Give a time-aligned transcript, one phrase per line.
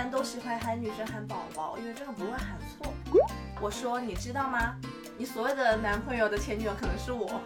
[0.00, 2.90] 般都喜欢喊女生喊宝宝，因为这个不会喊错。
[3.60, 4.74] 我说你知道吗？
[5.18, 7.38] 你所谓的男朋友的前女友可能是我。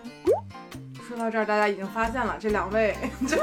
[1.08, 2.96] 说到这儿，大家已经发现了，这两位
[3.26, 3.42] 就是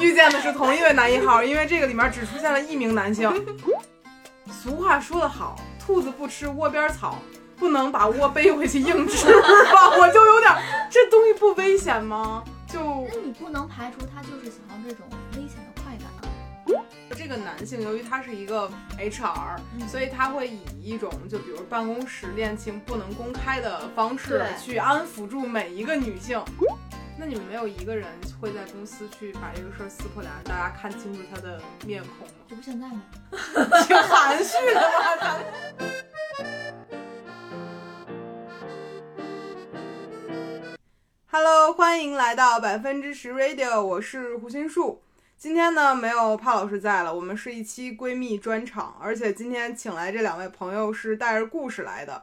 [0.00, 3.28] 遇见的是同一位男一号，因为这个里面只出现了一名男性。
[4.52, 7.18] 俗话说得好，兔子不吃窝边草，
[7.56, 9.90] 不能把窝背回去硬吃吧？
[9.98, 10.54] 我就有点，
[10.88, 12.44] 这东西不危险吗？
[12.68, 12.78] 就
[13.12, 15.65] 那你不能排除他就是想要这种危险。
[17.16, 26.42] 这个男性，由于他是一个 HR，、嗯所以他会以一种就比如办公室恋情不能公开的方式去安抚住每一个女性。
[27.18, 28.06] 那你们没有一个人
[28.38, 32.34] 会在公司去把这个事儿撕破脸，让大家看清楚他的面孔吗？
[32.46, 33.02] 这不现在吗？
[33.86, 35.16] 挺含蓄的吧？
[35.18, 35.40] 咱
[41.28, 45.02] Hello，欢迎来到百分之十 Radio，我是胡心树。
[45.38, 52.22] 今天呢，没有帕老师在了，我们是一期闺蜜专场，而且今天请来这两位朋友是带着故事来的。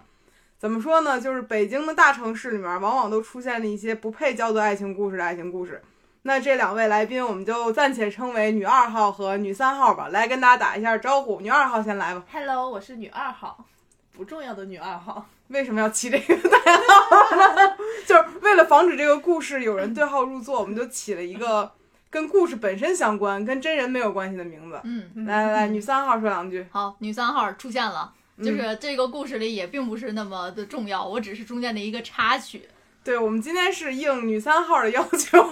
[0.57, 1.21] 怎么说呢？
[1.21, 5.79] 就是北京的大城市里面，往往都出现了一些不配叫做爱情故事的爱情故事。
[6.23, 11.39] 那这两位来宾，我们就暂且称为女二号和女三号吧，来跟大家打一下招呼。
[11.39, 12.23] 女二号先来吧。
[12.31, 13.63] Hello，我是女二号，
[14.11, 15.27] 不重要的女二号。
[15.49, 17.77] 为什么要起这个代号呢？
[18.07, 21.71] 就是为了防止这个故事有人对号入座，我们就起了一个
[22.13, 24.79] 跟故事本身相关、跟真人没有关系的名字。
[24.83, 26.63] 嗯，来来来，女三号说两句。
[26.69, 28.13] 好，女三号出现了。
[28.37, 32.69] 嗯就是这个故事里也并不是那么的重要，我只是中间的一个插曲。
[33.03, 35.49] 对我们今天是应女三号的要求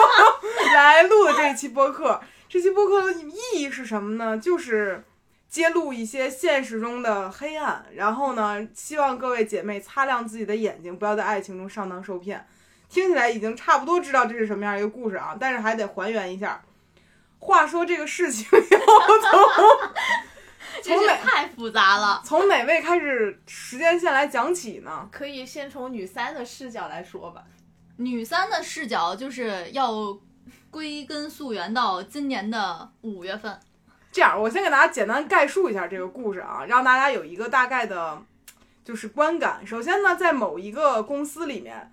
[0.74, 2.18] 来录的这一期播客。
[2.48, 4.38] 这期播客的意义是什么呢？
[4.38, 5.04] 就是
[5.50, 12.46] 揭露一些现实中的黑暗，然后呢，希望各位姐妹擦亮自己的眼睛，不要在爱情中上当受骗。
[12.88, 16.62] 听起来已经差不多知道这是什么样一个故事啊，但是还得还原一下。
[17.38, 19.38] 话说这个事情要从
[20.82, 22.20] 从哪太复杂了。
[22.24, 25.08] 从哪位开始时间线来讲起呢？
[25.12, 27.44] 可以先从女三的视角来说吧。
[27.96, 29.92] 女三的视角就是要
[30.70, 33.58] 归根溯源到今年的五月份。
[34.10, 38.20] 这样，我先给大家简单概述一下这个故事啊，让大家有一个大概的，
[38.84, 39.64] 就是观感。
[39.66, 41.92] 首先呢，在某一个公司里面，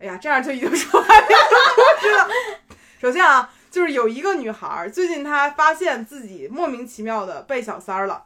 [0.00, 1.40] 哎呀，这样就已经说完这个
[1.74, 2.28] 故事了。
[3.00, 8.24] 首先啊，就是有一个女孩儿，最近她发现自己莫名其妙的被小三儿了，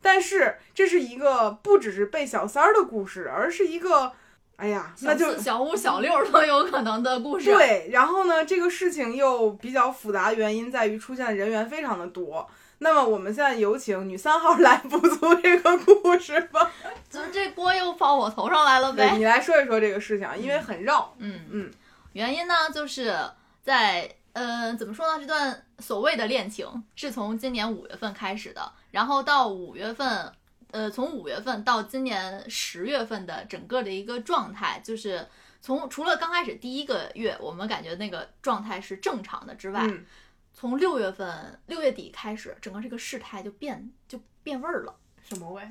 [0.00, 4.12] 但是这是一个不只是被小三儿的故事，而是一个，
[4.56, 12.48] 哎呀，那就小五、小六都有可能的故事。，对，然后呢，这个事情又比较复杂，原因在于出现的人员非常的多。
[12.82, 16.70] 那么我们现在有请女三号来补足这个故事吧。
[17.08, 19.16] 怎 么这锅又放我头上来了呗。
[19.16, 21.14] 你来说一说这个事情，啊，因为很绕。
[21.18, 21.70] 嗯嗯，
[22.12, 23.16] 原因呢，就是
[23.62, 25.18] 在呃，怎么说呢？
[25.20, 26.66] 这段所谓的恋情
[26.96, 30.32] 是从今年五月份开始的，然后到五月份，
[30.70, 35.28] 呃，从五月份到今年十月份的整个的一个状态，就是
[35.60, 40.04] 从除了刚开始第一个月，我们感觉那个状态是正常的之外，嗯，
[40.52, 45.62] 从六月份六月底开始，整个这个事态就变就变味儿了，什么味？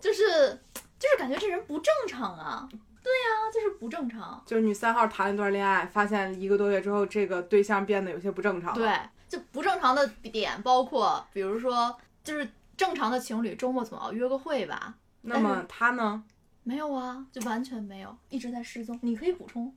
[0.00, 0.22] 就是
[0.98, 2.68] 就是感觉这人不正常啊。
[3.02, 4.42] 对呀、就是不正常。
[4.44, 8.98] 就是女三号谈了一段恋爱，发现一个多月之后，这个对象变得有些不正常。，对，
[9.28, 14.94] 就不正常的点包括，比如说，就是正常的情侣周末总要约个会吧？
[15.20, 16.24] 那么他呢？
[16.64, 18.98] 没有啊，就完全没有，一直在失踪。
[19.02, 19.72] 你可以补充，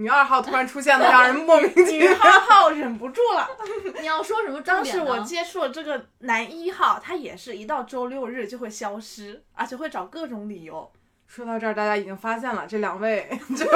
[0.00, 2.16] 女二号突然出现的，让人莫名其女妙。
[2.20, 3.48] 二号忍不住了。
[4.00, 4.84] 你要说什么当？
[4.84, 10.88] 时我接触了这个男一号，他也是一到周六日就会消失，而且会找各种理由。
[11.26, 13.66] 说到这儿，大家已经发现了，这两位 就是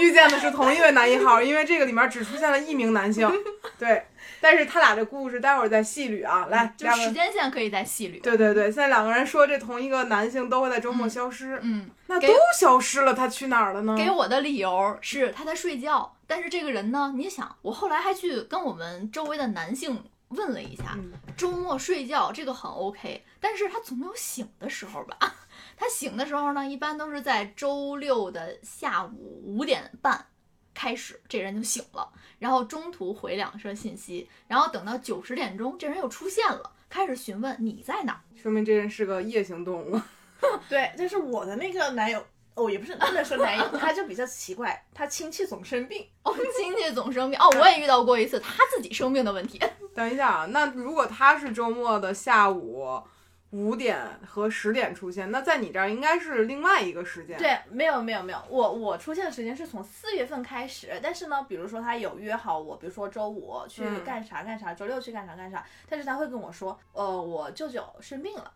[0.00, 3.30] 遇见的是同一位男一号，因为这个里面只出现了一名男性。
[3.78, 4.06] 对，
[4.40, 6.46] 但是他俩这故事待会儿再细捋啊。
[6.46, 8.20] 来，就时，间线可以再细捋。
[8.20, 12.28] 对对对，现在两个人说这同一个男性都会在周末消失，嗯，那都
[12.58, 13.96] 消失了，他去哪儿了呢？
[13.96, 25.16] 给我的理由是他在睡觉，但是这个人呢，你想，我后来还去跟我们周围的男性问了一下，嗯周末睡觉这个很 OK，但是他总有醒的时候吧？
[25.76, 30.26] 他醒的时候呢，一般都是在周六的下午五点半
[30.74, 38.20] 开始，这人就醒了，然后中途回两声信息，然后等到九十点钟，这人又出现了，开始询问你在哪儿。
[38.36, 40.00] 说明这人是个夜行动物。
[40.68, 42.24] 对，但是我的那个男友，
[42.54, 46.06] 哦，也不是不能说男友， 他就比较奇怪，他亲戚总生病。
[46.22, 49.60] 哦，亲戚总生病哦，我也遇到过一次他自己生病的问题。
[49.94, 53.02] 等一下啊，那如果他是周末的下午
[53.50, 68.52] 五点和十点出现，那在你这儿应该是另外一个时间。，对，没有没有没有，我我出现的时间是从四月份开始，但是呢，比如说他有约好我，比如说周五去嗯干啥干啥，周六去干啥干啥，但是他会跟我说，呃，我舅舅生病了，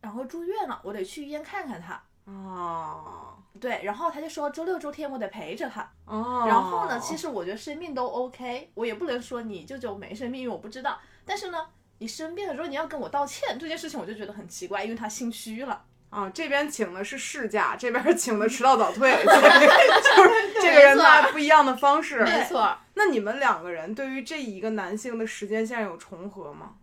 [0.00, 2.02] 然后住院了，我得去医院看看他。
[2.24, 5.90] 哦对，然后他就说周六周天我得陪着他。
[6.04, 10.98] 哦，然后呢，其实我觉得生病都 OK，我也不能说你舅舅没生病，因为我不知道。
[11.24, 11.66] 但是呢，
[11.98, 15.84] 你生病的时候你要跟我道歉，这件事情我就觉得很奇怪，因为他心虚了。
[16.10, 22.24] 啊，这边请的是事假，这边请的迟到早退，对 就是这个人没错他不一样的方式。
[22.24, 26.76] 没错，那你们两个人对于这一个男性的时间线有重合吗？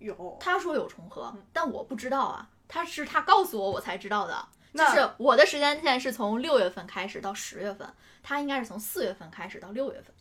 [0.00, 4.34] 有，他说有重合，但我不知道啊，他是他告诉我我才知道的。
[4.72, 7.88] 就那是我的时间线是从六月份开始到十月份，
[8.24, 10.12] 他应该是从四月份开始到六月份，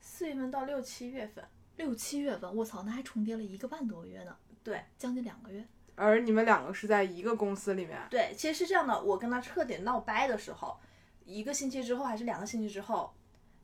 [0.00, 1.44] 四月份到六七月份，
[1.78, 5.64] 六七月份，我操，那还重叠了一个半多月呢，对，将近两个月。
[5.94, 10.78] 而你们两个是在一个公司里面，对，其实是这样的，我跟他彻底闹掰的时候，
[11.24, 13.14] 一个星期之后还是两个星期之后，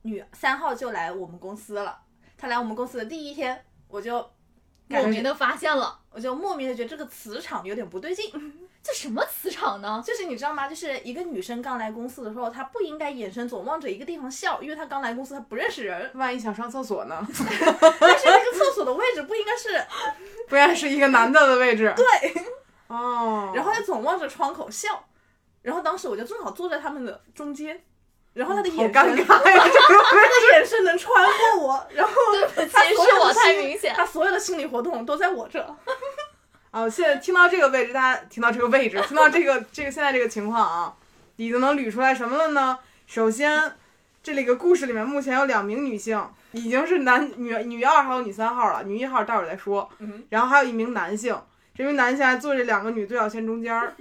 [0.03, 2.03] 女三号就来我们公司了。
[2.37, 4.31] 她来我们公司的第一天，我就
[4.89, 8.33] 莫名的发现了，我就莫名的觉得这个磁场有点不对劲。
[8.87, 10.03] 这什么磁场呢？
[10.07, 10.69] 就是你知道吗？
[10.69, 16.11] 就是一个女生刚来公司的时候，她不应该眼神总望着一个地方笑，因为她刚来公司，她不认识人。
[16.15, 17.17] 万一想上厕所呢？
[17.27, 19.83] 但是那个厕所的位置不应该是，
[20.49, 21.95] 不然是一个男的的位置。
[21.97, 22.05] 对，
[22.89, 25.07] 哦，然后她总望着窗口笑，
[25.63, 27.83] 然后当时我就正好坐在他们的中间，
[28.35, 29.51] 然后她的眼神，尴尬 她的
[30.53, 33.95] 眼神能穿过我，然后对不起，她所有的是我太心明显。
[33.95, 35.59] 她所有的心理活动都在我这。
[36.75, 40.93] 啊，现在听到这个位置，大家听到这个位置，听到这个这个现在这个情况啊，
[41.37, 42.77] 已经能捋出来什么了呢？
[43.07, 43.77] 首先，
[44.25, 49.89] 这里个故事里面目前有两名女性，已经是男女女二号、女三号了，女一号待会儿再说。
[50.01, 51.41] 嗯，然后还有一名男性，
[51.77, 53.95] 这名男性还坐这两个女对角线中间儿，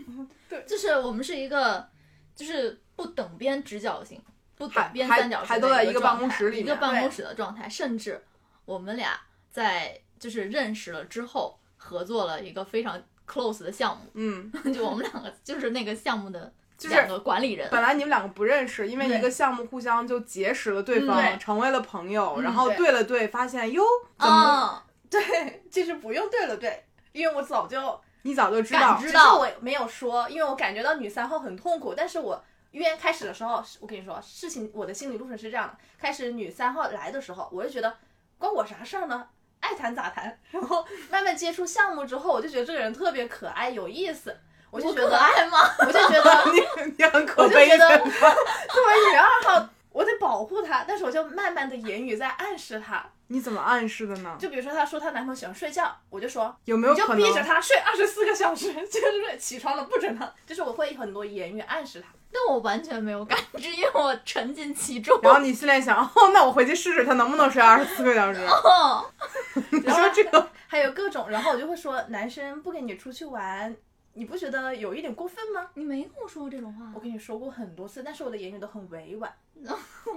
[0.50, 1.88] 对就是我们是一个，
[2.36, 4.20] 就是不等边直角形，
[4.58, 8.24] 不等边三角形还都在一个办公室里面一个办公室的状态，甚至
[8.66, 9.12] 我们俩
[9.52, 12.98] 在就是认识了之后，合作了一个非常
[13.28, 17.68] close 的项目，嗯， 就我们两个就是那个项目的就是两个管理人。
[17.70, 22.78] 本来你们两个不认识，因为一个项目互相就结识了对方，成为了朋友，嗯然后对。
[22.78, 23.84] 对了对，发现哟，
[24.18, 28.80] 怎么、啊，对，其实不用对了对，因为我早就你早就知道。
[28.80, 32.42] 感，只是知道我没有说，因为我感觉到女三号很痛苦，但是我
[32.72, 37.94] 预言开始的时候，我跟你说，事情我的心理路程是这样的：开始女三号来的时候，我就觉得
[38.38, 39.28] 关我啥事儿呢？
[39.64, 40.38] 爱谈咋谈。
[40.52, 44.36] 然后慢慢接触项目之后，我就觉得这个人特别可爱有意思，
[44.70, 45.58] 我就觉得，爱吗？
[45.80, 47.98] 我就觉得你你很可我就悲觉得的。
[48.00, 54.38] 作为女二号，我得保护她，但是我就慢慢的言语在暗示她，你怎么暗示的呢？
[54.40, 57.44] 就比如说她说她男朋友喜欢睡觉，我就说有没有可你就逼着？
[57.44, 62.10] 他睡二十四个小时，接 着睡，起床了不准他，就是我会很多言语暗示他。
[62.32, 65.20] 但我完全没有感知，因为我沉浸其中。
[65.24, 68.40] 然后你心里想，哦，那我回去试试他能不能睡二十四个小时。
[68.42, 69.04] 哦，
[69.72, 73.76] 你说这个，还有各种，然后我就会说，男生不跟你出去玩，
[74.14, 75.70] 你不觉得有一点过分吗？
[75.74, 77.00] 你没跟我说过这种话我。
[77.00, 79.34] 跟你说过很多次，但是我的言语都很委婉，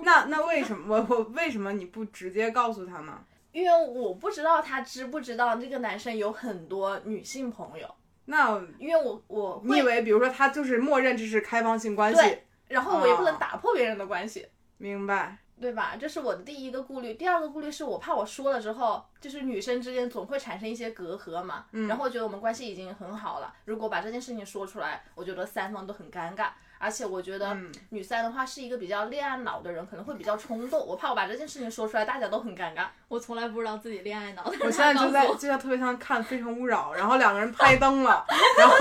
[0.03, 3.25] 那那为什么我我为什么你不直接告诉他呢？
[3.53, 7.89] 因为我不知道他知不知道这个男生有很多女性朋友，
[8.27, 14.47] 那因为我我，你以为，比如说他就是默认这是开放性关系对，然后我也不能哦打破别人的关系。
[14.77, 15.39] 明白？
[15.61, 15.97] 对吧？
[15.99, 17.15] 这是我的第一个顾虑。
[17.15, 21.65] 第二个顾虑是我怕我说了之后，就是女生之间总会产生一些隔阂嘛。
[21.73, 26.49] 嗯然后我觉得我们关系已经很好了，如果把这件事情说出来，我觉得三方都很尴尬。
[26.79, 30.87] 而且我觉得嗯女三的话是一个比较恋爱脑的人，可能会比较冲动。
[30.87, 32.85] 我怕我把这件事情说出来，大家都很尴尬。
[33.09, 34.45] 我从来不知道自己恋爱脑。
[34.45, 38.27] 我现在就在我就在特别像看《非诚勿扰》，然后两个人拍灯了，
[38.61, 38.77] 然后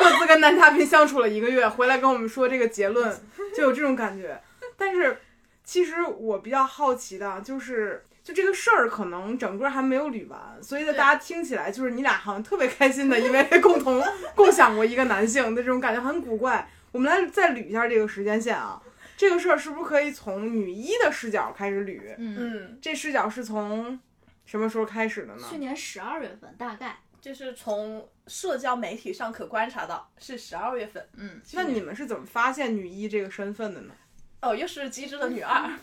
[0.00, 3.16] 各自跟男嘉宾相处了一个月，回来跟我们说这个结论，
[3.56, 4.42] 就有这种感觉。
[4.76, 5.20] 但是
[5.68, 8.02] 其实我比较好奇的就是。
[8.24, 16.68] 就这个事儿，可能整个还没有捋完，所以呢，大家听起来就是你俩好像特别开心的，因为 共同共享过一个男性的这种感觉很古怪。
[16.92, 18.82] 我们来再捋一下这个时间线啊，
[19.16, 21.98] 这个事儿是不是可以从女一的视角开始捋？
[22.18, 23.98] 嗯，嗯，这视角是从
[24.44, 25.42] 什么时候开始的呢？
[25.48, 26.98] 去年十二月份大概。
[27.20, 31.04] 就是从社交媒体上可观察到是十二月份。
[31.16, 33.94] 嗯，那你们是怎么发现女一这个身份的呢？
[34.40, 35.68] 哦，又是机智的女二。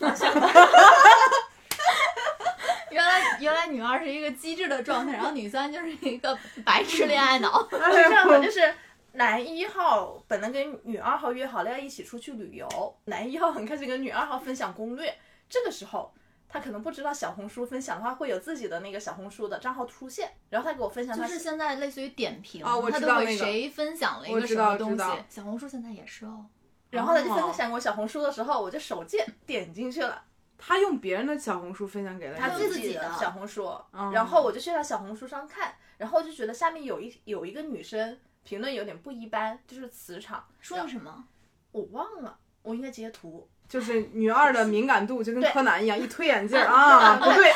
[2.90, 7.68] 原来原来女二是一个机智的状态，然后女三就是一个白痴恋爱脑。
[7.70, 8.74] 是这样的，就是
[9.12, 15.14] 男一号本来跟女二号约好了要一起出去旅游，男一号很开心跟女二号分享攻略，
[15.48, 16.10] 这个时候
[16.48, 26.46] 他可能不知道小红书分享的话会有自己的那个小红书的账号出现，然后他给我分享他就是现在类似于点评，啊我他都会知道那个谁分享了一我知个什么东西小红书现在也是哦。
[26.90, 27.46] 然后他就哦。
[27.46, 30.22] 分享我小红书的时候，我就手贱点进去了，
[30.58, 41.24] 他用别人的小红书分享给了他自己的小红书，嗯然后我就去他小红书上看，然后就觉得下面有一有一个女生评论有点不一般，就是磁场，说了什么？
[41.72, 47.52] 我忘了，我应该截图，就是女二的敏感度就跟柯南一样，一推眼镜儿 啊，不对，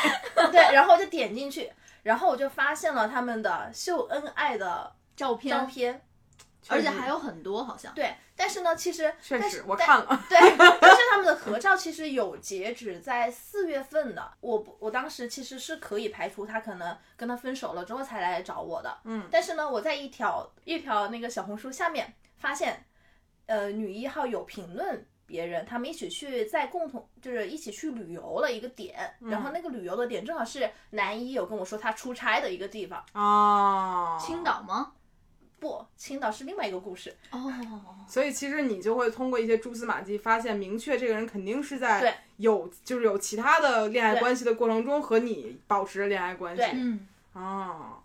[0.51, 1.71] 对，然后我就点进去，
[2.03, 6.01] 然后我就发现了他们的秀恩爱的照片，照片，
[6.67, 7.91] 而且还有很多好像。
[7.95, 14.31] 对，但是呢，其实确实但是我看了， 对，但是他们的合照其实有截止在四月份的。
[14.39, 18.97] 我不，我当时其实是可以排除他可能跟他分手了之后才来找我的。
[19.03, 22.83] 嗯但是呢，我在一条一条那个小红书下面发现，
[23.45, 33.05] 呃，女一号有评论别人，他们一起去在共同就是一起去旅游了一个点，然后那个旅游的点正好是男一有跟我说他出差的一个地方。
[33.13, 34.93] 啊，青岛吗？
[35.61, 37.15] 不，青岛是另外一个故事。
[37.29, 37.39] 哦，
[38.07, 48.01] 所以其实你就会通过一些蛛丝马迹，发现明确这个人肯定是在有就是有其他的恋爱关系的过程中和你保持着恋爱关系对嗯，哦。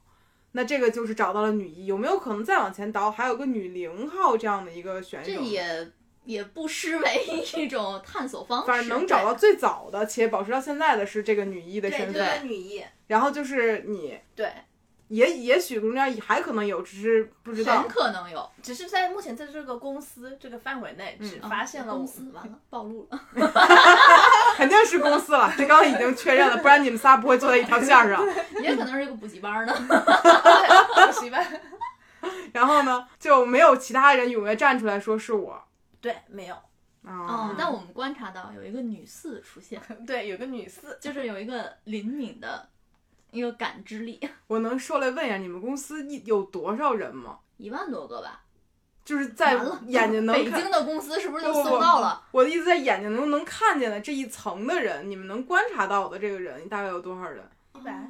[0.53, 5.31] 那这个就是找到了女一，有没有可能再往前倒，还有个女零号这样的一个选手？
[5.33, 5.93] 这也
[6.25, 7.25] 也不失为
[7.57, 8.67] 一种探索方式。
[8.67, 12.85] 反正能找到最早的且保持到现在的是这个女一的对，身就是份，女一。
[13.07, 14.51] 然后就是你，对，
[15.09, 17.89] 也也许中间还可能有，只是不知道很。
[17.89, 18.51] 可能有。
[18.63, 23.21] 只是在目前在这个公司这个范围内，只嗯发现了我公司，完了暴露了。
[24.57, 28.27] 肯定是公司了，这刚刚已经确认了，不然你们仨不会坐在一条线儿上。
[28.61, 29.73] 也可能是一个补习班呢。
[29.79, 31.47] 对， 补习班。
[32.53, 35.63] 然后呢，就没有其他人踊跃站出来说是我
[36.01, 36.55] 对，没有。
[37.03, 42.69] 哦啊。，但我们观察到有一个女四出现，对，有个女四，就是有一个灵敏的
[43.31, 47.39] 一个感知力， 我能说来问一下，你们公司一有多少人吗？
[47.57, 48.43] 一万多个吧。
[49.05, 49.55] 就是在，
[49.87, 52.25] 眼睛能看，北京的公司是不是就搜到了？
[52.33, 57.49] 我的意思在眼睛能能看见的这一层的人，你们能观察到的这个人大概有多少人？
[57.75, 58.07] 一百哦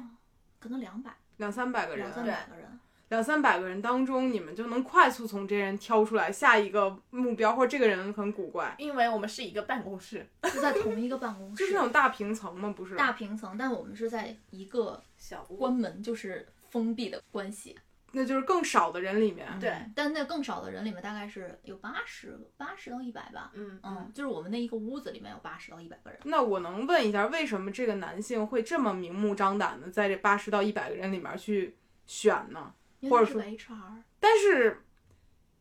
[0.59, 2.79] 可能两百，两三百个人两，三百个人。
[3.09, 12.73] 两三百个人当中，你们就能快速从这些人挑出来下一个目标，或者这个人很古怪，因为我们是一个办公室， 是在同一个办公室，就是那种大平层吗？
[12.75, 15.55] 不是，大平层，但我们是在一个小屋。
[15.55, 17.77] 关门，就是封闭的关系。
[18.13, 19.45] 那就是更少的人里面。
[19.59, 23.51] 对嗯但那更少的人里面大概是有八十八十到一百吧。
[23.53, 26.19] 嗯嗯，就是我们那一个屋子里面有八十到一百个人。
[26.23, 32.73] 那我能问一下，为什么这个男性会这么明目张胆的在这八十到一百个人里面去选呢？
[33.03, 34.83] 或者因为他是个 HR，但是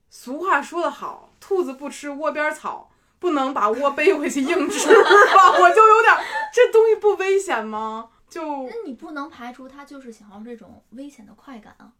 [0.08, 5.52] 俗话说得好，兔子不吃窝边草，不能把窝背回去硬吃吧？
[5.60, 6.16] 我就有点，
[6.52, 8.10] 这东西不危险吗？
[8.28, 11.92] 就那你不能排除他就是想要这种危险的快感啊。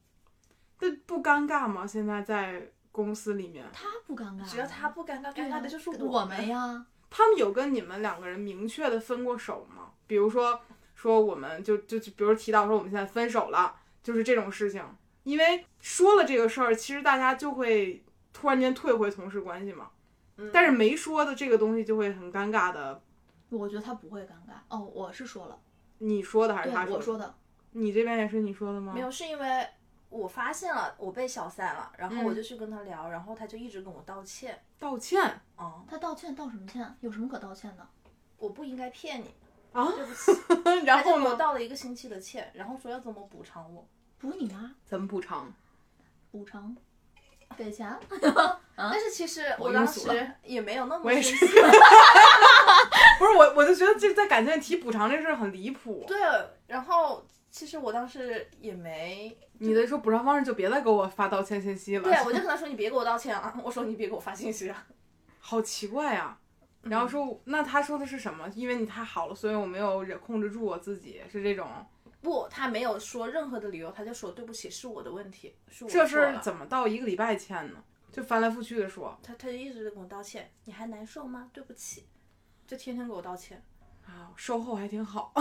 [0.79, 1.87] 这不尴尬吗？
[1.87, 6.49] 现在在公司里面，他不尴尬啊，只要他不尴尬，尴尬的就是我们们。
[6.49, 6.87] 呀。
[7.09, 9.93] 他们有跟你们两个人明确的分过手吗？
[10.07, 10.61] 比如说，
[10.95, 14.83] 说我们就就就比如提到说我们现在分手了，就是这种事情。
[15.27, 18.01] 因为说了这个事儿，其实大家就会
[18.33, 19.91] 突然间退回同事关系嘛。
[20.37, 23.03] 嗯但是没说的这个东西就会很尴尬的。
[23.49, 24.55] 我觉得他不会尴尬。
[24.69, 25.59] 哦，我是说了，
[25.99, 26.97] 你说的还是他说，的？
[26.97, 27.35] 我说的。
[27.73, 28.93] 你这边也是你说的吗？
[28.95, 29.67] 没有，是因为
[30.09, 34.63] 我发现了我被小三了，然后我嗯就去跟他聊，然后他就一直跟我道歉。
[34.79, 36.97] 道歉嗯，他道歉道什么歉？
[37.01, 37.85] 有什么可道歉的？
[38.39, 39.35] 我不应该骗你，
[39.73, 40.85] 啊，对不起。
[40.87, 41.35] 然后呢？
[41.35, 43.85] 道了一个星期的歉，然后说要怎么补偿我。
[44.19, 45.53] 补你妈怎么补偿？
[46.31, 46.77] 补偿，
[47.57, 47.99] 给钱。
[48.77, 51.55] 但是其实我我当时也没有那么我也是生气。
[53.19, 56.05] 不是我，我就觉得这在感情里提补偿这事儿很离谱。
[56.07, 56.19] 对，
[56.67, 62.05] 然后其实我当时也没，你的说补偿方式就别再给我发道歉信息了。
[62.05, 64.87] 对我就跟他说你别给我道歉啊，我说你别给我发信息啊。
[65.39, 66.39] 好奇怪啊、
[66.83, 68.47] 然后说，那他说的是什么？
[68.55, 71.67] 因为你太好了，所以我没有忍控制住我自己，是这种。
[72.27, 76.05] 不，他没有说任何的理由，他就说对不起，是我的问题，是我这。
[76.05, 77.85] 事儿怎么到一个礼拜前呢？
[78.11, 81.49] 就翻来覆去的说他他就一直在跟我道歉，你还难受吗？
[81.53, 82.05] 对不起，
[82.67, 83.63] 就天天给我道歉。
[84.05, 85.33] 啊，售后还挺好。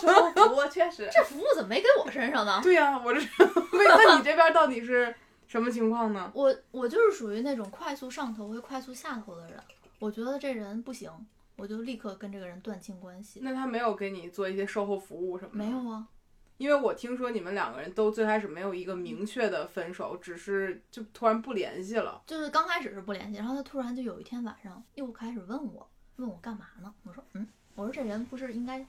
[0.00, 2.58] 售后服务确实，这服务怎么没给我身上呢？
[2.64, 5.14] 对呀、我这为那你这边到底是
[5.46, 6.32] 什么情况呢？
[6.34, 9.60] 我我就是属于那种快速上头会快速下头的人。
[10.00, 11.10] 我觉得这人不行，
[11.56, 13.40] 我就立刻跟这个人断清关系。
[13.42, 15.58] 那他没有给你做一些售后服务什么的？
[15.58, 16.08] 没有啊，
[16.56, 22.22] 因为我听说你们两个人都最开始没有一个明确的分手，只是就突然不联系了。
[22.26, 26.92] 就是刚开始是不联系，然后他突然就有一天晚上又开始问我，问我干嘛呢？
[27.04, 28.86] 我说嗯，我说这人不是应该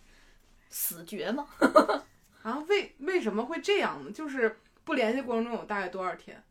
[0.70, 1.48] 死绝吗？
[2.44, 4.12] 啊，为为什么会这样呢？
[4.12, 6.44] 就是不联系过程中有大概多少天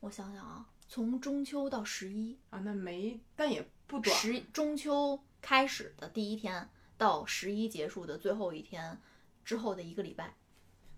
[0.00, 2.58] 我想想啊，从中秋到十一，啊？
[2.64, 4.16] 那没，但也不短。
[4.16, 8.96] 十中秋开始的第一天到十一结束的最后一天
[9.44, 10.34] 之后的一个礼拜，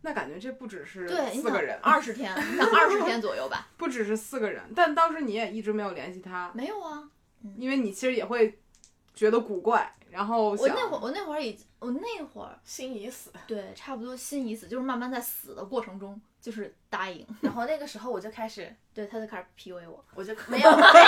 [0.03, 3.67] 那感觉这不只是对，四个人，二十天，你想二十天左右吧？
[3.79, 4.63] 不只是四个人。
[4.77, 7.09] 但当时你也一直没有联系他，没有啊，
[7.57, 8.61] 因为你其实也会
[9.15, 13.33] 觉得古怪，然后我那会儿我那会儿已我那会儿心已死。
[13.47, 21.03] 对差不多心已死，就是慢慢在死的过程中就是答应， 然后那个时候我就开始， 对，他就开始 PUA 我，我就没有没有听，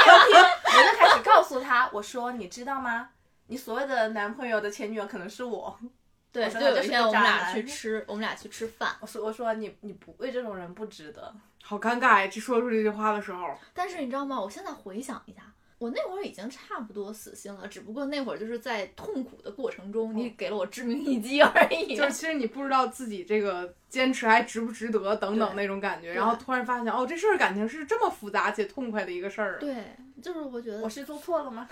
[0.65, 3.11] 我就开始告诉他，我说你知道吗？
[3.47, 5.79] 你所谓的男朋友的前女友可能是我。
[6.33, 11.35] 对，就有一天我们俩去吃，我们俩去吃饭，我说我说你你不为这种人不值得。
[11.63, 12.27] 好尴尬呀！
[12.27, 14.39] 这说出这句话的时候，但是你知道吗？
[14.39, 15.41] 我现在回想一下，
[15.79, 21.97] 我那会儿已经差不多死心了，只不过那会儿就是在痛苦的过程中，你给了我致命一击而已。
[21.97, 29.59] 就是其实你不知道自己这个坚持还值不值得等等那种感觉，然后突然发现哦，这事儿感情是这么复杂且痛快的一个事儿啊。
[29.59, 31.67] 对，就是我觉得我是做错了吗？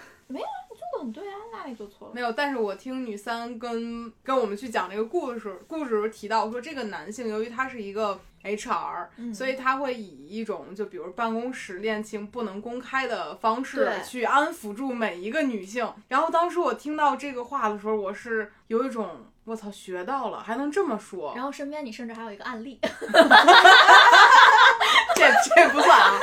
[0.95, 2.15] 做的很对啊，哪里做错了？
[2.15, 15.91] 没有，但是我听女三跟跟我们去讲这个故事故事的时候提到说，这个男性由于他是一个 HR，、嗯所以他会以一种就比如办公室恋情不能公开的方式去安抚住每一个女性。
[16.09, 22.79] 然后当时我听到这个话的时候，我是有一种我操学到了，还能这么说，然后身边你甚至还有一个案例，
[25.17, 26.19] 这这不算啊，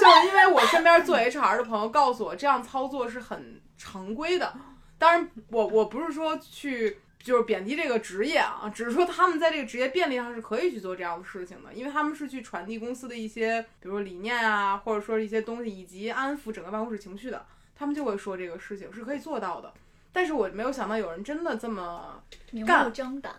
[0.00, 4.54] 就是因为我身边做 HR 的朋友告诉我，这样操作是很常规的。
[4.98, 17.44] 当然我，我不是说去就是贬低这个职业啊，只是说他们在这个职业便利上是可以去做这样的事情的，因为他们是去传递公司的一些，比如说理念啊，或者说一些东西，以及安抚整个办公室情绪的，
[17.74, 19.72] 他们就会说这个事情是可以做到的。
[20.12, 23.34] 但是我没有想到有人真的这么明目张胆。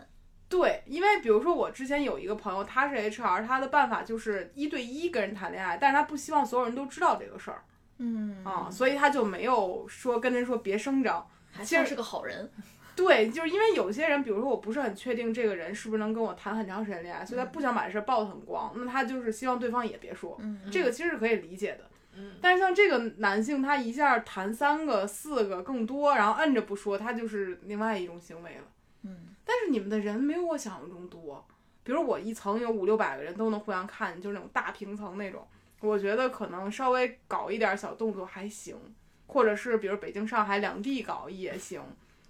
[0.50, 7.64] 对，因为比如说我之前有一个朋友，他是 HR，他的办法就是一对一跟人谈恋爱，但是他不希望所有人都知道这个事儿
[7.98, 11.28] 嗯啊，所以他就没有说跟人说别声张。
[11.64, 12.52] 其实还算是个好人。
[12.96, 21.90] 对，就是因为有些人，比如说我不是很确定这个人是不是能跟我谈很长时间恋爱，所以他不想把这事儿曝得很光，那他就是希望对方也别说，嗯，这个其实是可以理解的。
[22.16, 28.64] 嗯，但是像这个男性，他一下谈三个、四个更多，然后摁着不说，他就是另外一种行为了。
[29.48, 31.48] 嗯，但是你们的人没有我想象中多，
[31.84, 35.48] 比如我一层有五六百个人都能互相看，就是那种大平层那种，
[35.80, 38.76] 我觉得可能稍微搞一点小动作还行，
[39.26, 41.82] 或者是比如北京、上海两地搞也行。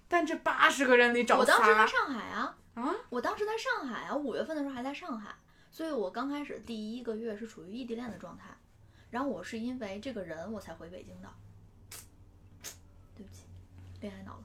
[0.06, 5.34] 但这八十个人里找我当时在上海啊，啊，我当时在上海啊，五月份的时候还在上海，
[5.70, 8.56] 所以我刚开始第一个月是处于异地恋的状态，
[9.10, 11.28] 然后我是因为这个人我才回北京的。
[13.14, 13.42] 对不起，
[14.00, 14.44] 恋爱脑了。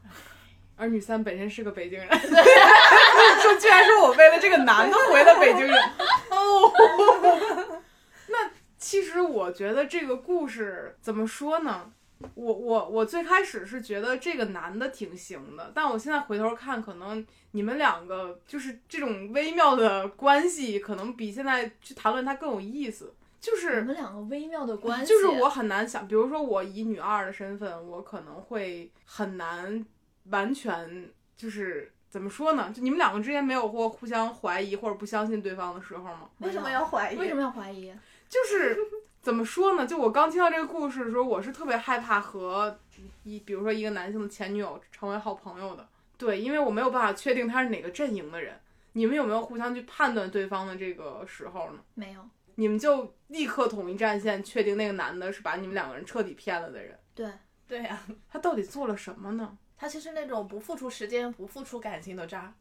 [0.75, 5.75] 而女三本身是个北京人， 说居然说我为了这个男的回了北京人，
[6.29, 7.81] 哦，
[8.27, 11.91] 那其实我觉得这个故事怎么说呢？
[12.35, 23.13] 我我我最开始是觉得这个男的挺行的，但我现在回头看，可能你们两个就是这种微妙的关系，可能比现在去谈论它更有意思。
[23.41, 29.85] 就是你们两个微妙的关系，就是我很难想，比如说我以女二的身份，我可能会很难
[30.25, 32.71] 完全就是怎么说呢？
[32.73, 36.29] 就你们两个之间没有过互相怀疑或者不相信对方的时候吗？
[36.39, 37.17] 为什么要怀疑？
[37.17, 37.93] 为什么要怀疑？
[38.29, 38.77] 就是
[39.21, 39.85] 怎么说呢？
[39.85, 42.79] 就我刚听到这个故事的时候，我是特别害怕和
[43.23, 45.87] 一比如说一个男性的前女友成为好朋友的。
[46.17, 48.59] 对，因为我没有办法确定他是哪个阵营的人。
[48.93, 51.79] 你们有没有互相去判断对方的这个时候呢？
[51.95, 52.21] 没有。
[52.55, 56.97] 你们就立刻统一战线，确定那个男的是把你们两个人彻底骗了的人。
[57.15, 57.27] 对，
[57.67, 59.57] 对呀、他到底做了什么呢？
[59.77, 62.53] 他其实那种不付出时间、不付出感情的渣。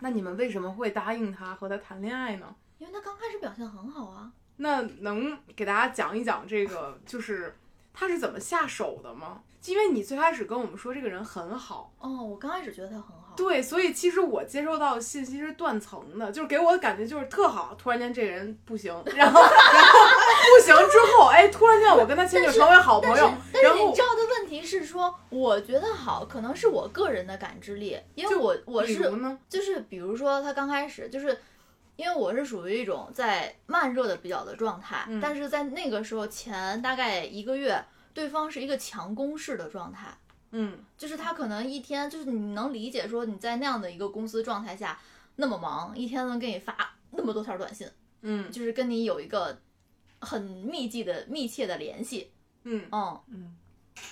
[0.00, 2.54] 那你们为什么会答应他和他谈恋爱呢？
[2.78, 4.30] 因为他刚开始表现很好啊。
[4.56, 7.56] 那能给大家讲一讲这个，就是
[7.92, 9.42] 他是怎么下手的吗？
[9.66, 13.34] 因为你最开始跟我们说这个人很好，哦，我刚开始觉得他很好。
[13.36, 19.98] 对，所以其实我接收到的信息是断层的，就是给我的感觉就是特好，突然间这人不行，然后然后
[20.56, 28.98] 不行之后，哎，突然间我跟他前女友成为好朋友，然后是你知道的问题是说，我觉得好，可能是我个人的感知力，因为我我是
[29.48, 31.38] 就是比如说他刚开始就是。
[31.98, 35.20] 因为我是属于一种在慢热的比较的状态，嗯。
[35.20, 37.84] 但是在那个时候前大概一个月，
[38.14, 40.16] 对方是一个强攻势的状态，
[40.52, 40.78] 嗯。
[40.96, 44.96] 就是他可能一天就是你能理解说你在那样的一个公司状态下
[45.34, 47.88] 那么忙，一天能给你发那么多条短信，
[48.20, 48.48] 嗯。
[48.52, 49.58] 就是跟你有一个
[50.20, 52.30] 很密集的密切的联系，
[52.62, 52.86] 嗯。
[52.92, 53.56] 嗯，嗯，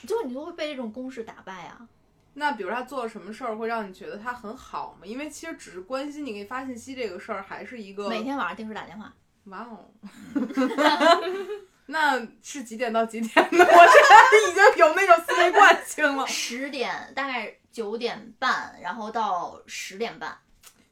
[0.06, 1.86] 就你就会被这种公式打败啊。
[2.34, 5.06] 那比如他做了什么事儿会让你觉得他很好吗？
[5.06, 9.12] 因为其实只是关心你给你发信息这个事儿，还是一个每天晚上定时打电话。
[9.44, 9.88] 哇哦，
[11.86, 13.58] 那是几点到几点呢？
[13.64, 16.26] 我现在已经有那种思维惯性了。
[16.26, 20.36] 十点大概九点半，然后到十点半。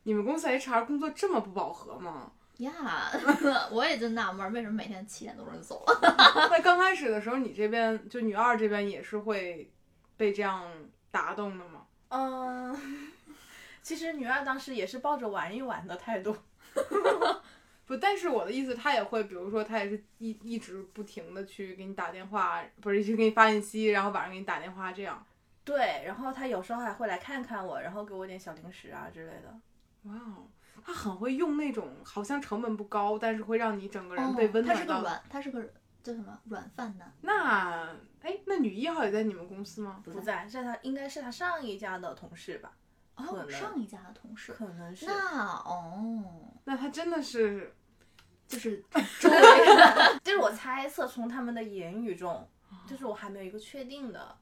[0.04, 2.30] 你们公司 HR 工作这么不饱和吗？
[2.58, 3.10] 呀，
[3.72, 6.00] 我也就纳闷儿，为什么每天七点多钟就走了？
[6.50, 9.70] 那刚开始的时候，你这边就女二这边也是会
[10.16, 10.70] 被这样
[11.10, 11.86] 打动的吗？
[12.08, 13.12] 嗯，
[13.82, 16.36] 其实女二当时也是抱着玩一玩的态度。
[17.86, 25.22] 不，但是我的意思，她也会，比如说，她也是一一直不停的去给你打电话，不是一直给你发信息，然后晚上给你打电话这样。
[25.64, 29.54] 对，然后她有时候还会来看看我，然后给我点小零食啊之类的。
[30.04, 30.48] 哇哦，
[30.82, 34.96] 她很会用那种好像成本不高，但是会让你整个人被温哦他暖到。
[34.96, 35.62] 是个软，他是个
[36.02, 37.12] 叫什么软饭男？
[37.22, 40.00] 那哎，那女一号也在你们公司吗？
[40.04, 42.72] 不在，是他应该是他上一家的同事吧？
[43.16, 44.52] 可哦，能上一家的同事。
[44.52, 45.06] 可能是。
[45.06, 46.24] 那哦，
[46.64, 47.74] 那他真的是
[48.48, 48.84] 就是
[49.20, 52.48] 周围人 就是我猜测从他们的言语中，
[52.86, 54.36] 就是我还没有一个确定的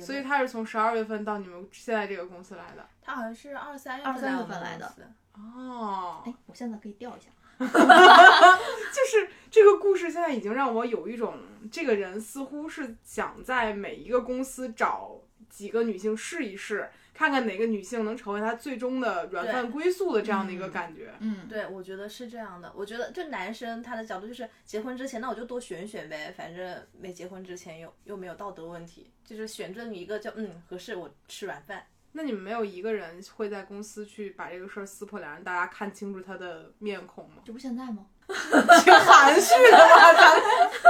[0.00, 2.88] 所以他是从十二月份到你们现在这个公司来的。
[3.02, 4.94] 他好像是二三月23份来我们月份来的
[5.34, 7.28] 哦，哎，我现在可以调一下。
[7.62, 11.38] 就是这个故事现在已经让我有一种，
[11.70, 21.12] 这个人似乎是想在每一个公司找几个女性试一试，看看哪个女性能成为他最终的软饭归宿的这样的一个感觉。
[21.20, 22.72] 嗯，对，我觉得是这样的。
[22.74, 31.84] 我觉得就男生他的角度就是结婚之前，那我就多选选呗，反正没结婚之前又又没有道德问题，就是选中一个就嗯合适，我吃软饭。
[32.14, 37.36] 那你们没有一个人会在公司去把这个事儿撕破脸，让大家看清楚他的面孔吗？
[37.44, 38.06] 这不现在吗？
[38.28, 40.38] 挺含蓄的吧，咱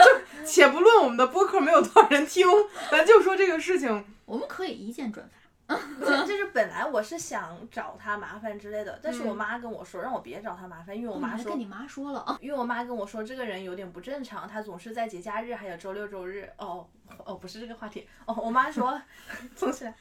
[0.04, 2.46] 就 且不论我们的播客没有多少人听，
[2.90, 4.04] 咱就说这个事情。
[4.24, 5.41] 我们可以一键转发。
[6.00, 12.38] 就就是本来我是想找他麻烦之类的，但是我嗯妈跟我说让我别找他麻烦，因为我妈说哦跟你妈说了啊？
[12.40, 16.50] 因为我妈跟我说这个人有点不正常，他总是在节假日还有周六周日。
[16.58, 16.88] 哦
[17.24, 18.08] 哦，不是这个话题。
[18.24, 19.00] 哦，我妈说，
[19.54, 19.94] 重起来。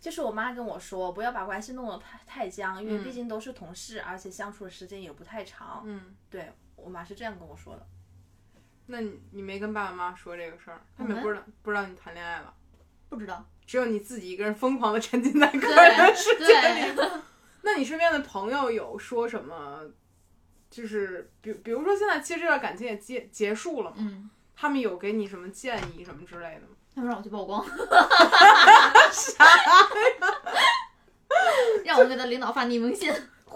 [0.00, 5.82] 就是我妈跟我说，不要把关系弄得太太僵，因为嗯毕竟都是同事，而且相处的时间也不太长。
[5.84, 7.86] 嗯，对我妈是这样跟我说的。
[8.86, 12.54] 那你你没跟爸爸妈妈说这个事儿，他们不知道不知道你谈恋爱了。
[13.08, 13.44] 不知道。
[13.66, 17.00] 只有你自己一个人疯狂的沉浸在个人的世界里。
[17.62, 19.80] 那你身边的朋友有说什么？
[20.70, 26.68] 就是比比如说现在其实这段感情也结结束了嘛，嗯，他们有给你什么建议什么之类的吗？
[26.94, 27.64] 他们让我去曝光。
[31.84, 33.12] 让我给他领导发匿名信，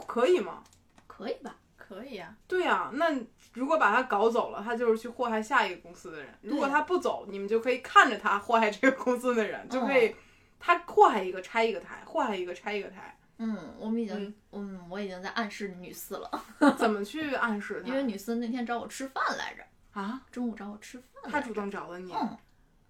[0.06, 0.62] 可以吗？
[1.06, 1.54] 可以吧？
[1.76, 3.10] 可以呀、对呀、那
[3.52, 10.14] 如果把他搞走了，他就是去祸害下一个公司的人；如果他不走，你们就可以看着他祸害这个公司的人，就可以
[10.58, 13.18] 他祸害一个拆一个台，祸害一个拆一个台。
[13.38, 14.16] 嗯，我们已经
[14.52, 16.44] 嗯，嗯，我已经在暗示女四了，
[16.78, 17.88] 怎么去暗示他？
[17.88, 21.30] 因为女四那天找我吃饭来着，啊，中午找我吃饭。
[21.30, 22.36] 他主动找的你、嗯，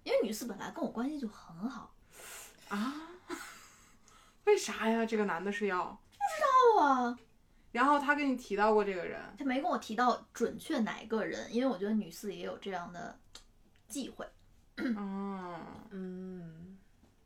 [0.03, 1.93] 因为女四本来跟我关系就很好。
[2.69, 2.93] 啊？
[4.45, 5.05] 为啥呀？
[5.05, 5.85] 这个男的是要？
[5.85, 7.17] 不知道啊，
[7.73, 13.19] 然后他跟你提到过这个人，他没跟我提到准确哪一个人，因为我觉得女四也有这样的
[13.89, 14.25] 忌讳。
[14.77, 15.59] 嗯，
[15.89, 16.77] 嗯，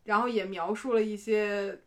[0.03, 1.79] 然后也描述了一些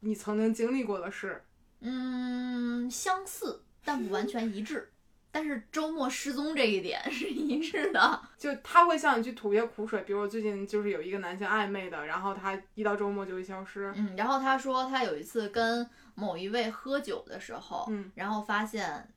[0.00, 1.42] 你曾经经历过的事。
[1.80, 4.92] 嗯，相似但不完全一致。
[5.30, 8.22] 但是周末失踪这一点 是一致的。
[8.38, 13.92] 就他会向你去吐一些苦水，比如我最近就是有一个男性暧昧的，然后他一到周末就会消失。
[13.96, 19.08] 嗯，然后他说他有一次跟某一位喝酒的时候，嗯然后发现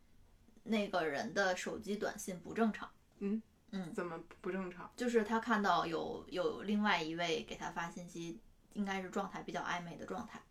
[0.63, 4.91] 那个人的手机短信不正常，嗯嗯怎么不正常？
[4.95, 8.39] 就是他看到有有另外一位给他发信息，
[8.73, 10.41] 应该是状态比较暧昧的状态，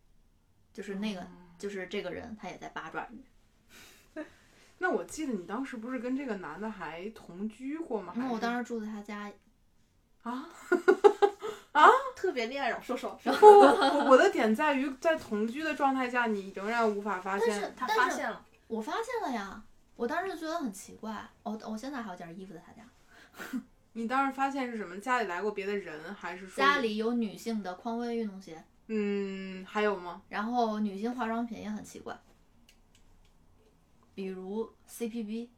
[0.73, 1.27] 就是那个、
[1.59, 3.23] 就是这个人他也在八爪鱼。
[4.83, 8.14] 那我记得你当时不是跟这个男的还同居过吗？
[8.16, 9.31] 然后我当时时住在他家，
[10.23, 10.49] 啊
[11.73, 13.19] 啊，特别恋爱脑，说说。
[13.23, 17.75] 不，我我的点在于在同居的状态下，你仍然无法发但是现。
[17.77, 19.62] 他发现了，我发现了呀，
[19.97, 21.29] 我当时就觉得很奇怪。
[21.43, 23.61] 我我现在还有件衣服在他家，
[23.93, 24.99] 你当时发现是什么？
[24.99, 26.79] 家里来过别的人，还是说家？
[26.79, 30.23] 里有女性的匡威运动鞋，嗯，还有吗？
[30.31, 32.19] 然后女性化妆品也很奇怪，
[34.14, 35.49] 比如 CPB，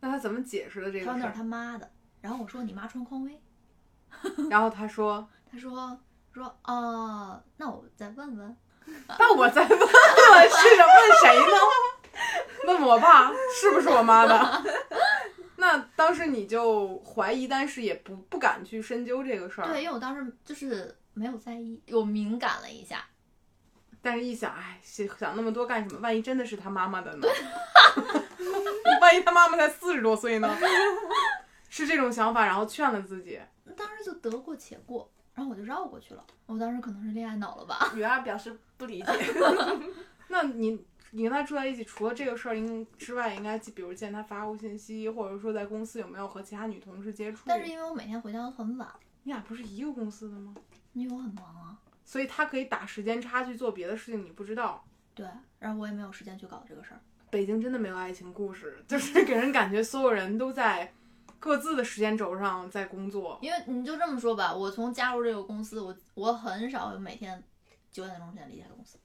[0.00, 1.34] 那他怎么解释的这个他说那是？
[1.36, 1.90] 他妈的。
[2.20, 3.40] 然后我说你妈穿匡威，
[4.50, 5.98] 然后他说他说
[6.32, 8.56] 说哦，那我再问问。
[9.18, 11.56] ：“那我再问问是问谁呢？
[12.68, 14.64] 问我爸是不是我妈的？”
[15.58, 19.66] 那当时你就怀疑，但是也不不敢去深究这个事儿。
[19.66, 23.04] 对，因为我当时就是没有在意，我敏感了一下。
[24.06, 25.98] 但是一想，哎，想想那么多干什么？
[25.98, 27.26] 万一真的是他妈妈的呢？
[29.02, 30.48] 万一他妈妈才四十多岁呢？
[31.68, 33.40] 是这种想法，然后劝了自己。
[33.76, 36.24] 当时就得过且过，然后我就绕过去了。
[36.46, 37.90] 我当时可能是恋爱脑了吧？
[37.96, 39.12] 女二表示不理解。
[40.28, 47.40] 那你你跟他住在一起，除了这个事儿应之外，应该比如见他发过信息，或者说在公司有没有和其他女同事接触？
[47.46, 48.88] 但是因为我每天回家都很晚，
[49.24, 50.54] 你俩不是一个公司的吗？
[50.92, 51.76] 因为我很忙啊。
[52.06, 54.82] 所以他可以打时间差去做别的事情，你不知道。
[55.12, 55.26] 对，
[55.58, 57.00] 然后我也没有时间去搞这个事儿。
[57.30, 60.92] 北京真的没有爱情故事，就是给人感觉所有人都在
[61.40, 63.36] 各自的时间轴上在工作。
[63.42, 67.42] 因为你就这么说吧，我从加入这个公司，我我很少每天
[67.90, 68.98] 九点钟之前离开公司，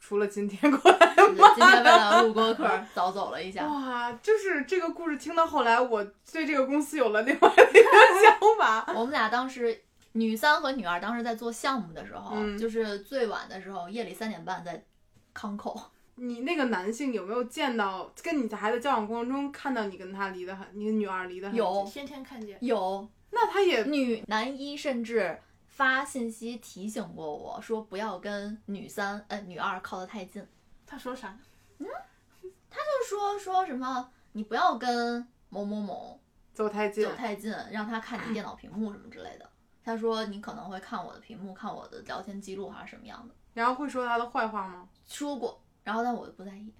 [0.00, 1.14] 除了今天过来。
[1.16, 3.66] 今天为了录播课早走了一下。
[3.66, 7.80] 哇，就是这个故事听到后来，我对这个公司有了另外的一个
[8.22, 8.92] 想法。
[8.94, 9.82] 我们俩当时。
[10.16, 14.84] 女三和女二当时在做项目的时候，嗯就是最晚的时候，夜里三点半在
[15.32, 15.78] 康口。
[16.18, 21.58] 你那个男性有没有见到跟你孩子交往过程中看到你跟他离得很，你跟女二离得很近？
[21.58, 22.56] 有天天看见。
[22.62, 30.42] 有，那他也女男一甚至发信息提醒过我说不要跟女三呃女二靠得太近。
[30.86, 31.38] 他说啥？
[31.78, 31.86] 嗯，
[32.70, 36.18] 他就说说什么你不要跟某某某
[36.54, 39.46] 走太近走，太近，让他看你电脑屏幕什么之类的。
[39.86, 43.32] 他说你可能会看我的屏幕，看我的聊天记录还是什么样的。
[43.54, 44.88] 然后会说他的坏话吗？
[45.06, 46.72] 说过，然后但我不在意。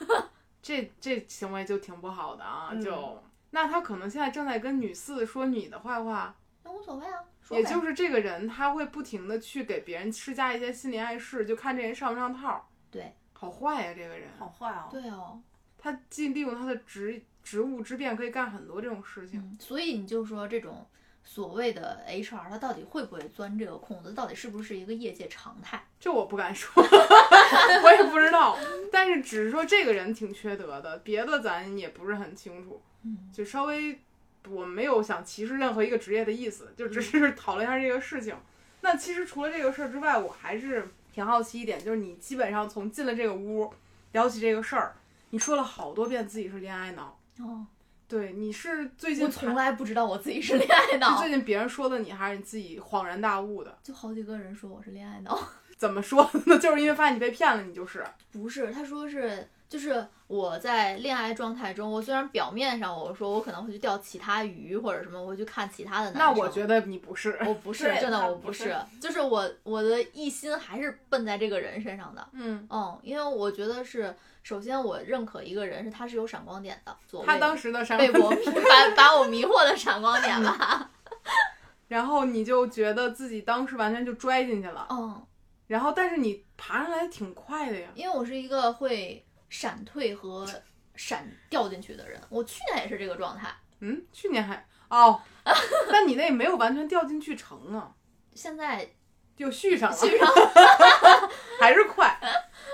[0.62, 2.70] 这这行为就挺不好的啊！
[2.72, 12.66] 嗯就那他可能现在正在跟女四说你的坏话，那无所谓啊，说也就是这个人他会不停的去给别人施加一些心理暗示，就看这人上不上套。
[12.90, 14.88] 对，好坏呀、这个人，好坏哦。
[14.90, 15.38] 对哦，
[15.76, 19.38] 他既利用他的职职务之便，可以干很多这种事情。
[19.38, 20.86] 嗯，所以你就说这种
[21.24, 24.12] 所谓的 HR，他到底会不会钻这个空子？
[24.12, 25.82] 到底是不是一个业界常态？
[25.98, 28.58] 这我不敢说， 我也不知道。
[28.92, 32.80] 但是只是说这个人挺缺德的，别的咱也不是很清楚。
[33.02, 34.00] 嗯，就稍微，
[34.48, 38.36] 我没有想歧视任何一个职业的意思，就只是讨论一下这个事情。
[38.82, 43.72] 那其实除了这个事儿之外，我还是挺好奇一点，就是你基本上从进了这个屋，
[44.12, 44.94] 聊起这个事儿，
[45.30, 47.18] 你说了好多遍自己是恋爱脑。
[47.40, 47.66] 哦，
[48.06, 53.76] 对，你是最近我从来不知道我自己是恋爱是脑最，近别人说的你，还是你自己恍然大悟的？
[53.82, 55.38] 就好几个人说我是恋爱脑。
[55.76, 56.58] 怎么说的呢？
[56.60, 58.04] 就是因为发现你被骗了，你就是。
[58.30, 66.30] 不是，他说是，就是我在恋爱状态中，我虽然表面上我说我可能会去钓其他鱼或者什么，我会去看其他的男生那。
[66.30, 67.36] 我觉得你不是。
[67.44, 72.24] 我不是 真的，我不是是，就是我我的一心还是奔在这个人身上的。
[72.34, 80.88] 嗯，嗯，因为我觉得是，首先我认可一个人是他是有闪光点的，他当时的闪被我迷把把我迷惑的闪光点吧。
[81.88, 85.20] 然后你就觉得自己当时完全就拽进去了，嗯，
[85.66, 87.88] 然后但是你爬上来挺快的呀。
[87.96, 89.24] 因为我是一个会
[89.54, 90.44] 闪退和
[90.96, 95.20] 闪掉进去的人，我去年也是这个状态，嗯，去年还哦，
[95.92, 97.94] 但你那没有完全掉进去成啊，
[98.34, 98.90] 现在
[99.36, 100.28] 就续上了，续上
[101.60, 102.18] 还是快。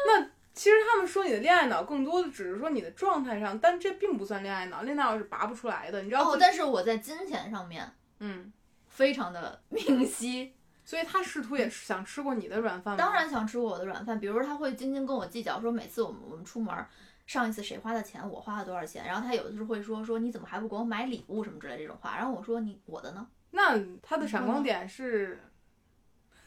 [0.07, 0.23] 那
[0.55, 7.87] 其实他们说你的恋爱脑，更多的只是说你的状态上，但这并不算恋爱脑，恋爱脑是拔不出来的，你知道哦，但是我在金钱上面
[8.21, 8.51] 嗯，
[8.89, 10.55] 非常的明晰。
[10.91, 12.99] 所以他试图也是想吃过你的软饭吗？
[12.99, 16.75] 当然想吃过我的软饭，比如说他会斤斤跟我计较，说每次我们我们出门，
[17.29, 23.25] 上一次谁花的钱，我花了多少钱，然后他有的时候会说说你怎么还不给我买礼物什么之类的这种话，然后我说你我的呢？
[23.53, 25.41] 那他的闪光点是，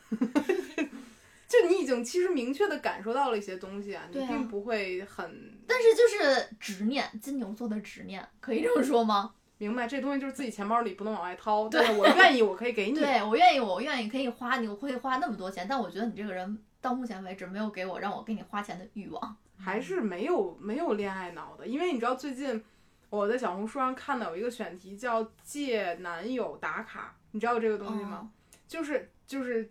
[0.09, 9.35] 就你已经其实明确的感受到了一些东西啊，你并不会很但是就是执念，金牛座的执念，可以这么说吗？
[9.63, 12.99] 明白这东西就是自己钱包里不能往外掏， 但是我愿意，我可以给你。
[12.99, 19.37] 对我愿意，我愿意可以花，你会花那么多钱，但我觉得你这个人到目前为止没有给我让我给你花钱的欲望。
[19.57, 22.61] 还是没有没有恋爱脑的，因为你知道最近
[23.09, 28.29] 我在小红书上看到有一个选题叫借男友打卡，你知道这个东西吗？
[28.67, 29.69] 就是就是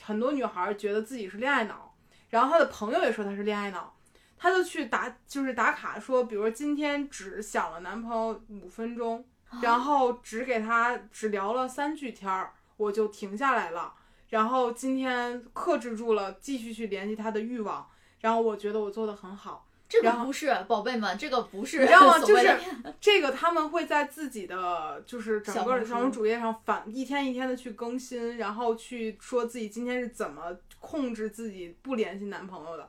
[0.00, 1.92] 很多女孩觉得自己是恋爱脑，
[2.30, 3.96] 然后她的朋友也说她是恋爱脑，
[4.36, 9.24] 她就去打就是打卡说，比如说今天只想了男朋友五分钟，
[9.60, 13.92] 然后只给他只聊了三句天儿，我就停下来了，
[14.28, 17.86] 然后今天克制住了继续去联系他的欲望。
[18.20, 22.18] 然后我觉得我做的很好，这个然后不是宝贝们，这个不是你知道吗？
[22.20, 22.56] 就是
[23.00, 32.88] 这个他们会在自己的就是整个的小红主页上反一天一天的去更新，然后去说自己今天是怎么控制自己不联系男朋友的，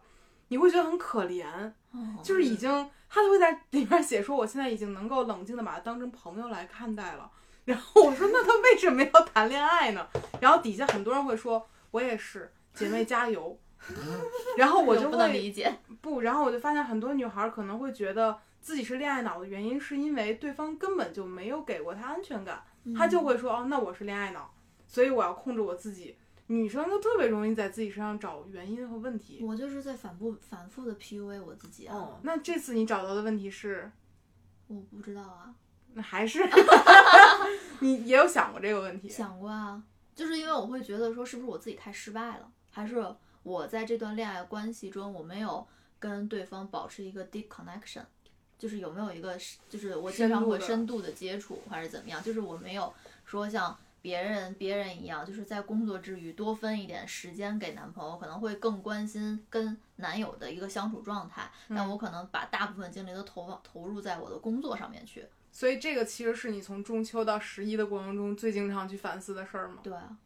[0.49, 1.47] 你会觉得很可怜，
[1.93, 1.99] 哦。
[2.23, 7.29] 就是已经他都会在里面写说我现在已经能够冷静的把他当成朋友来看待了。
[7.63, 10.07] 然后我说那他为什么要谈恋爱呢？
[10.41, 13.55] 然后底下很多人会说我也是，姐妹加油。
[14.57, 15.71] 然后我就不能会理解。
[16.01, 22.63] 不，然后我就发现很多女孩可能会觉得自己是恋爱脑的原因，是因为对方根本就没有给过她安全感，
[22.97, 24.51] 她就会说哦，那我是恋爱脑，
[24.87, 26.17] 所以我要控制我自己。
[26.47, 29.39] 女生就特别容易在自己身上找原因和问题。
[29.41, 33.89] 我就是在反复反复的 PUA 我自己啊，哦，那这次你找到的问题是，
[34.67, 35.55] 我不知道啊，
[35.93, 36.43] 那还是
[37.79, 39.07] 你也有想过这个问题？
[39.07, 39.81] 想过啊，
[40.13, 43.03] 就是因为我会觉得说是不是我自己太失败了，还是
[43.43, 45.65] 我在这段恋爱关系中我没有
[45.97, 48.03] 跟对方保持一个 deep connection，
[48.59, 52.93] 就是有没有一个是就是我经常会深度的深度的接触还是怎么样，就是我没有
[53.25, 53.75] 说像。
[54.03, 61.49] 别人别人一样，就是在工作之余多分一点时间给男朋友，可能会更关心跟男友的一个相处状态。
[61.69, 65.25] 但我可能把大部分精力都投放投入在我的工作上面去。
[65.53, 69.79] 所以这个其实是你从中秋到十一的过程中最经常去反思的事儿吗？
[69.81, 70.17] 对啊，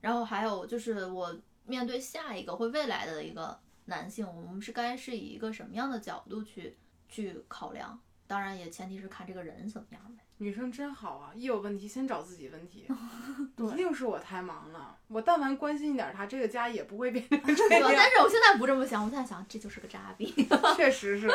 [0.00, 6.76] 然后还有就是我面对下一个会未来的一个男性，我们是该是以一个什么样的角度去
[7.08, 7.96] 去考量？
[8.26, 10.24] 当然也前提是看这个人怎么样呗。
[10.40, 12.86] 女生真好啊，一有问题先找自己问题。
[13.74, 17.92] 一定是我太忙了，我但凡关心一点他，这个家也不会变成 这对吧？
[17.92, 17.94] 样。
[17.94, 20.32] 但是我现在不这么想，我现在想这就是个渣逼。
[20.76, 21.28] 确实是，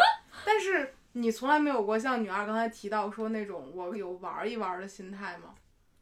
[0.44, 5.54] 但是你从来没有过像女二刚才提到说那种我有玩一玩的心态吗？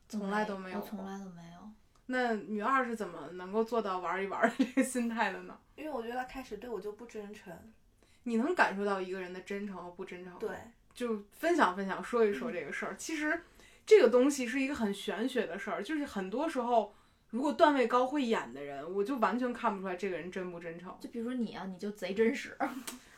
[0.08, 1.60] 从来都没有我从来都没有。
[2.06, 5.58] 那女二是怎么能够做到玩一玩的这个心态的呢？
[5.76, 7.54] 因为我觉得他开始对我就不真诚。
[8.24, 10.34] 你能感受到一个人的真诚和不真诚？
[10.40, 10.50] 对，
[10.94, 12.96] 就分享分享，说一说这个事儿。
[12.96, 13.44] 其实
[13.86, 16.94] 这个东西是一个很玄学的事儿，就是很多时候，
[17.30, 20.96] 如果段位高会演的人，我就完全看不出来这个人真不真诚。
[21.00, 22.58] 就比如说你啊，你就贼真实。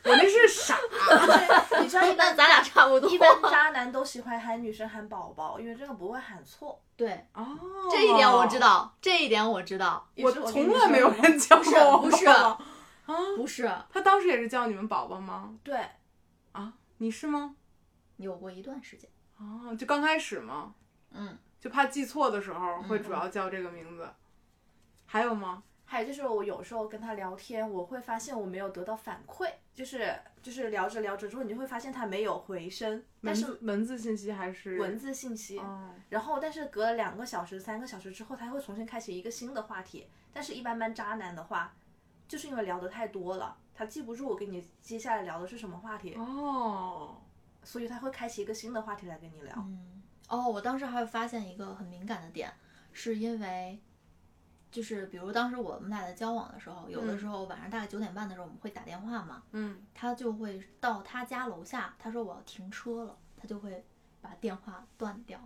[0.07, 3.09] 我那是傻，就是你知道一般咱俩差不多。
[3.09, 6.79] 一般渣男都喜欢喊女生喊宝宝，因为这个不会喊错。
[6.95, 7.57] 对，哦，
[7.91, 8.59] 这一点我知。
[8.59, 10.07] 道，这一点我知道。
[10.17, 13.17] 我从来没有人叫过我不是宝宝啊。
[13.35, 15.55] 不是，他当时也是叫你们宝宝吗？
[15.63, 15.75] 对，
[16.51, 17.55] 啊，你是吗？
[18.17, 19.09] 有过一段时间。
[19.37, 20.75] 哦，就刚开始吗？
[21.11, 24.07] 嗯，就怕记错的时候会嗯主要叫这个名字。
[25.05, 25.63] 还有吗？
[25.87, 35.59] 还有就是我有时候跟他聊天，我会发现我没有得到反馈，就是就是聊着聊着之后，你就会发现他没有回声，但是文字信息还是文字信息。
[35.59, 40.07] 哦，然后，但是隔了两个小时、三个小时之后，他会重新开启一个新的话题。
[40.33, 41.71] 但是，一般般渣男的话，
[42.27, 47.21] 就是因为聊得太多了，他记不住我跟你接下来聊的是什么话题，哦，
[47.65, 49.53] 所以他会开启一个新的话题来跟你聊。
[49.57, 52.53] 嗯，哦，我当时还有发现一个很敏感的点，
[52.93, 53.81] 是因为，
[54.71, 63.83] 就是比如当时我们俩在交往的时候，有的嗯时候晚上大概九点半的时候我们会打电话嘛，嗯，他就会到他家楼下，他说我要停车了，他就会
[64.21, 65.39] 把电话断掉，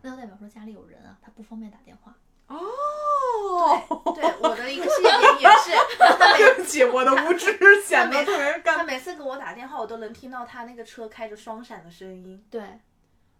[0.00, 2.16] 那就代表说家里有人啊，他不方便打电话。
[2.58, 5.70] 哦，对，我的一个试验点也是，
[6.36, 8.76] 对不起，我的无知显得特别尴尬。
[8.78, 12.44] 他每次给我打电话，我都能听到他那个车开着双闪的声音。
[12.50, 12.62] 对，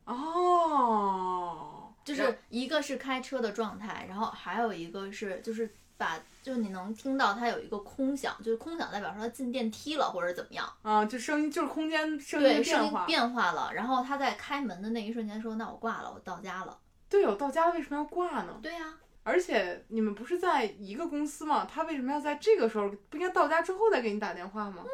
[0.04, 10.66] 哦，就是一个是开车的状态，然后还有一个是就是把就是你能听到它有一个空响，就是空响代表说他进电梯了或者怎么样。
[10.82, 13.06] 啊，就声音就是空间声音对，声音变化。
[13.06, 16.76] 变化了，然后他在开门的那一瞬间说：“那我挂了，我到家了。
[17.08, 18.58] 对哦，到家了为什么要挂呢”？
[18.62, 21.64] 对呀、而且你们不是在一个公司吗？
[21.64, 24.84] 他为什么要在这个时候不应该到家之后再给你打电话吗？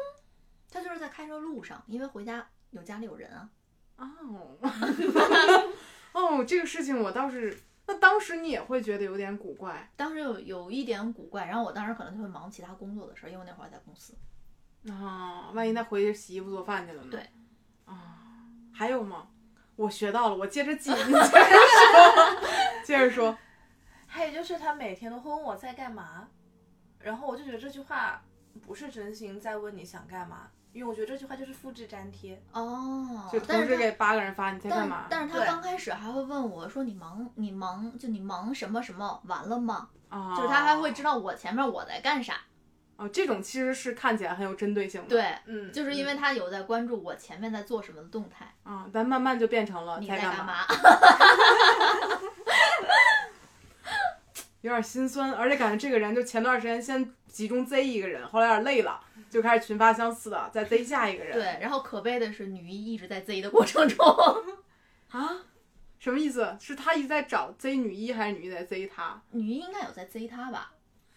[0.71, 3.49] 他就是在开车路上，因为回家有家里有人啊。
[3.97, 4.57] 哦，
[6.13, 14.13] 哦，这个事情我倒是，那当时你也会觉得有点古怪当时有有一点古怪，然后我当时可能就会忙其他工作的事儿，因为那会儿在公司。
[14.89, 17.09] 啊，万一他回去洗衣服做饭去了呢？
[17.09, 17.19] 对，
[17.85, 19.27] 啊，还有吗？
[19.75, 22.35] 我学到了，我接着记，你接着说，
[22.85, 23.37] 接着说。
[24.11, 26.27] 还有就是他每天都会问我在干嘛，
[26.99, 28.21] 然后我就觉得这句话
[28.65, 32.41] 不是真心在问你想干嘛，因为我觉得这句话就是复制粘贴。
[32.51, 35.05] 哦就，同但是他时给八个人发你在干但嘛？
[35.09, 42.35] 但是他刚开始还会问我说：“你忙你忙就你忙什么什么完了吗？”啊，就是他还会知道我前面我在干啥。
[42.97, 45.07] 哦，这种其实是看起来很有针对性的。
[45.07, 48.53] 对，嗯，就是因为他有在关注我前面在做什么的动态。
[48.63, 50.53] 啊，但慢慢就变成了你在嘛，在干嘛？
[54.61, 58.99] 有点心酸，而且感觉这个人就前段时间先集中 Z 一个人，后来有点累了，
[59.29, 61.33] 就开始群发相似的再 Z 下一个人。
[61.33, 64.05] 对，然后可悲的是女一一直在 Z 的过程中。
[65.11, 65.45] 啊，
[65.97, 66.57] 什么意思？
[66.59, 69.21] 是他一直在找 Z 女一，还是女一在 Z 他？
[69.31, 70.73] 女一应该有在 Z 他吧？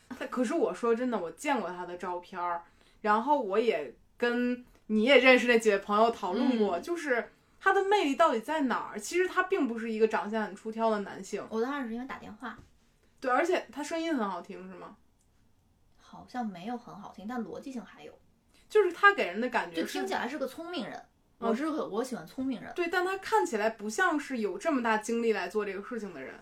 [0.08, 2.62] 他可是我说真的，我见过他的照片儿，
[3.00, 8.98] 然后我也跟你也认识那几位朋友讨论过，嗯就是他的魅力到底在哪儿？
[8.98, 12.56] 其实他并不是一个长相很出挑的男性，我当时是因为打电话。
[13.22, 14.96] 对，而且他声音很好听，是吗？
[15.96, 18.12] 好像没有很好听，但逻辑性还有，
[18.68, 20.94] 就是他给人的感觉就听起来是个聪明人。
[20.94, 26.34] 嗯我是个我喜欢聪明人，对，但他看起来不像是有这么大精力来做这个事情的人。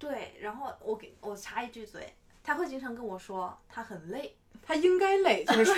[0.00, 2.12] 对，然后我给我插一句嘴，
[2.42, 5.72] 他会经常跟我说他很累，他应该累， 就是。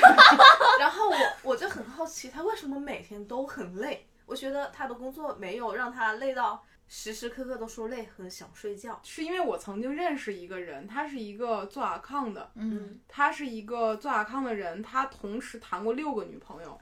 [0.78, 4.06] 然后我我就很好奇他为什么每天都很累。
[4.24, 9.00] 我觉得他的工作没有让他累到时时刻刻都说累和想睡觉。
[9.04, 16.78] 是因为我曾经认识一个人，他是一个做 account 的，嗯，他是一个做 account 的人，他同时谈过六个女朋友。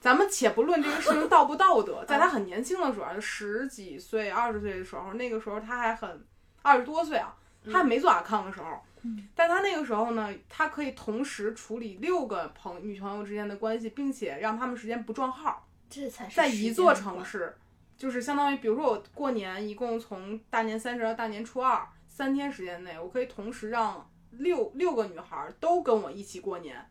[0.00, 6.26] 咱们且不论这个事情道不道德，在他很年轻的时候，十几岁、二十岁的时候，那个时候他还很
[6.62, 7.32] 二十多岁啊，
[7.64, 15.68] 他还没做 account 的时候，嗯但他那个时候呢，他可以同时处理六个朋女朋友之间的关系，并且让他们之间不撞号。
[15.88, 17.54] 这才是在一座城市，
[18.02, 26.84] 就是相当于，比如说我过年一共从大年三十到大年初二三天时间内，我可以同时让六六个女孩儿都跟我一起过年，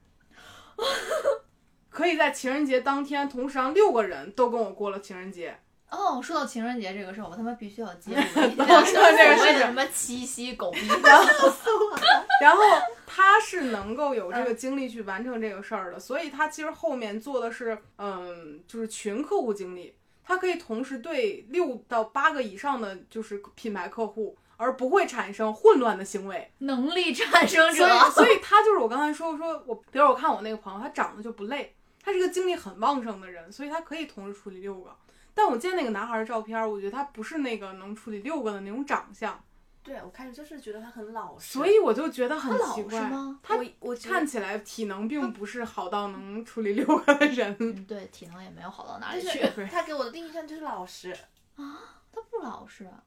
[1.90, 5.60] 可以在情人节当天同时让六个人都跟我过了情人节。
[5.90, 10.80] 哦，说到情人节这个事儿，我他妈必须要接 入一到下说这个事情所谓的什么七夕狗逼
[12.40, 12.64] 然后
[13.06, 19.94] 他是能够有这个精力去完成这个事儿的，所以他其实后面做的是，嗯，就是群客户经理，
[20.24, 26.52] 他可以同时对六到八个以上的就是品牌客户，而不会产生混乱的行为。
[26.60, 27.94] 能力产生所者。
[27.94, 34.96] 以，所以他就是我刚才说说我，比如我看我那个朋友，他长得就不累，他是一个精力很旺盛的人，所以他可以同时处理六个。
[35.34, 39.42] 但我见那个男孩的照片，我觉得他不是那个能处理六个的那种长相，
[39.84, 43.00] 对我看着就是觉得他很老实，所以我就觉得很奇怪。
[43.02, 43.40] 实吗？
[43.42, 47.56] 他我我看起来体能并不是好到能处理六个的人。
[47.60, 49.40] 嗯，对，体能也没有好到哪里去。
[49.72, 51.12] 他给我的第一印象就是老实
[51.56, 51.80] 啊，
[52.12, 53.04] 他不老实，啊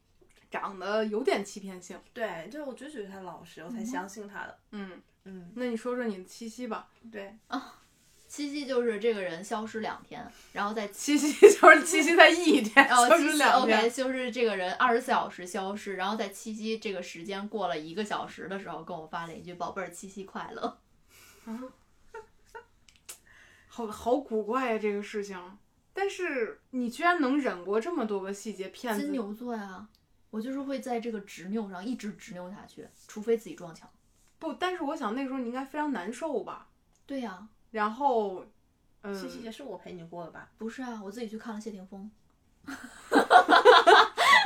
[0.51, 1.99] 长得有点欺骗性。
[2.13, 4.59] 对，就是我就觉得他老实，我才相信他的。
[4.71, 6.89] 嗯，嗯，那你说说你的七夕吧。
[7.11, 7.37] 对，
[8.35, 13.89] 七夕就是这个人消失两天，然后在七夕就是七夕在一天，然后消七夕失两 OK 天。
[13.89, 20.79] 就是这个人二十四小时消失，然后在七夕这个时间过了一个小时的时候，跟我发了一句“宝贝儿，七夕快乐
[21.45, 21.63] 啊
[23.69, 25.41] 好好古怪呀、这个事情。
[25.93, 28.67] 但是你居然能忍过这么多个细节，”。
[28.75, 29.03] 骗子。
[29.03, 29.87] 金牛座呀，
[30.31, 33.89] 我就是会在这个执拗上一直执拗下去，除非自己撞墙。
[34.41, 36.67] 不，但是我想那个时候你应该非常难受吧。
[37.07, 38.47] 对呀、然后，
[39.03, 40.49] 嗯，七夕节是我陪你过的吧？
[40.57, 42.09] 不是啊，我自己去看了谢霆锋。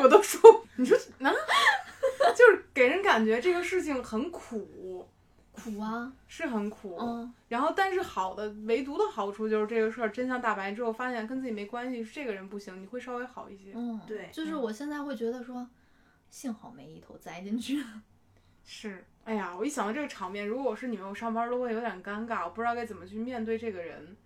[0.03, 0.41] 我都说，
[0.76, 1.31] 你说啊，
[2.35, 5.07] 就是给人感觉这个事情很苦，
[5.53, 6.97] 苦啊，是很苦。
[6.99, 13.72] 嗯，然后，但是好的，唯独的好处就是这个事儿真相大白之后，发现跟自己没关系，是这个人不行，你会稍微好一些。
[13.74, 15.68] 嗯，对就是我现在会觉得说，
[16.31, 17.85] 幸好没一头栽进去。
[19.29, 24.16] 是，哎呀，我一想到这个场面，如果我是你们，我上班都会有点尴尬，我不知道该怎么去面对这个人。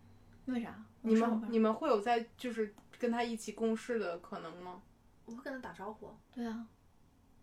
[0.46, 0.74] 为啥？
[1.02, 4.80] 你们你们会有在就是跟他一起共事的可能吗？
[5.24, 6.66] 我会跟他打招呼，对啊，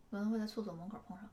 [0.09, 1.29] 可能会在厕所门口碰上。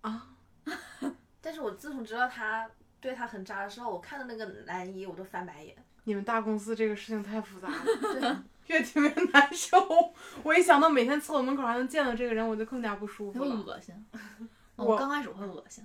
[0.00, 0.36] 啊，
[1.40, 2.68] 但是我自从知道他
[3.00, 5.76] 对他很渣的时候，我看到那个男一我都翻白眼。
[6.04, 8.36] 你们大公司这个事情太复杂了，对，
[8.74, 9.76] 越听越难受。
[10.42, 13.56] 我一想到每天厕所门口还能见到这个人，我就更加不舒服了。
[13.56, 13.94] 恶心。
[14.78, 15.84] 我我刚开始会恶心，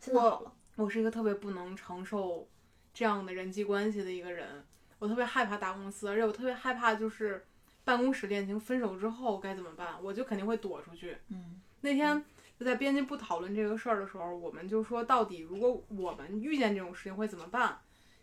[0.00, 0.52] 现在好了。
[0.76, 2.48] 我是一个特别不能承受
[2.94, 4.64] 这样的人际关系的一个人，
[5.00, 7.44] 我特别害怕大公司，而且我特别害怕就是
[7.84, 11.18] 办公室恋情分手之后该怎么办，我就肯定会躲出去。
[11.30, 12.24] 嗯那天
[12.58, 17.80] 就在编辑部讨论这个事儿的时候，我们就说到底如果我们遇见这种事情会怎么办？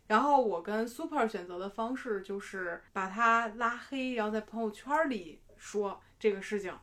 [0.07, 6.77] 然后我跟 Super 选择的方式就是把他拉黑，然后在朋友圈里说这个事情，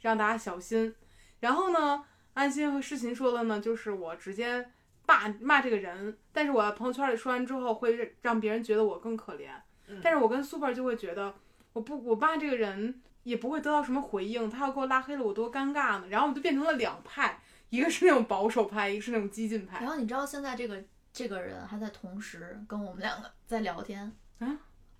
[0.00, 0.94] 让大家小心。
[1.40, 2.04] 然后呢，
[2.38, 4.64] 安心和世琴说的呢，就是我直接
[5.08, 9.50] 骂骂这个人，但是我在朋友圈里说完之后，会让别人觉得我更可怜。
[9.88, 11.34] 嗯但是我跟 Super 就会觉得，
[11.72, 16.06] 我不我骂这个人也不会得到什么回应，他要给我拉黑了，我多尴尬呢。
[16.10, 19.88] 然后我们就变成了两派，一个是那种保守派，一个是那种激进派然。
[19.88, 20.80] 后你知道现在这个
[21.12, 24.46] 这个人还在同时跟我们两个在聊天啊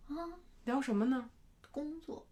[0.09, 0.17] 啊，
[0.65, 1.31] 聊什么呢？
[1.71, 2.27] 工作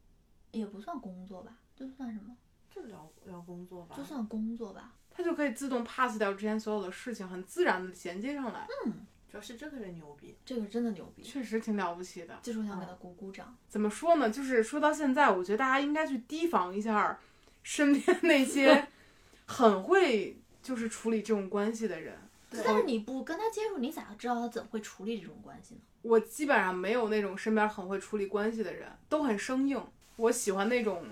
[0.50, 2.34] 也不算工作吧，这算什么？
[2.76, 4.04] 就聊聊工作吧就。
[4.04, 4.92] 算工作吧。
[5.10, 8.92] 他就可以自动 pass 掉之前所有的事情，很自然的衔接上来，嗯
[9.30, 12.38] 主要是这个人牛逼，这个真的牛逼，确实挺了不起的。
[12.42, 13.56] 就是我想给他鼓鼓掌。
[13.66, 14.28] 怎么说呢？
[14.28, 17.18] 就是说到现在，我觉得大家应该去提防一下
[17.62, 18.86] 身边那些
[19.46, 22.18] 很会就是处理这种关系的人。
[22.64, 25.80] 但是你不跟他接触，你咋知道他怎么会处理这种关系呢？
[26.02, 29.82] 我基本上没有那种身边很会处理关系的人，都很生硬。
[30.16, 31.04] 我喜欢那种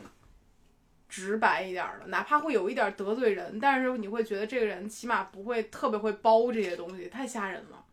[1.14, 7.84] 直白一点儿的，哪怕会有一点儿得罪人，但是你会觉得这个人起码不会特别会包这些东西，太吓人了。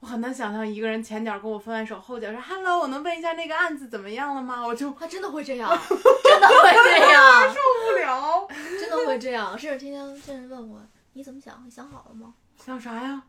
[0.00, 4.64] 我很难想象一个人前脚跟我分完手，后脚说 “hello”，我能问一下那个案子怎么样了吗？
[4.66, 8.46] 我就他真的会这样， 真的会这样，受不了。
[8.78, 9.58] 真的会这样。
[9.58, 10.80] 甚至天天甚至问我
[11.14, 12.34] 你怎么想，你想好了吗？
[12.62, 13.22] 想啥呀？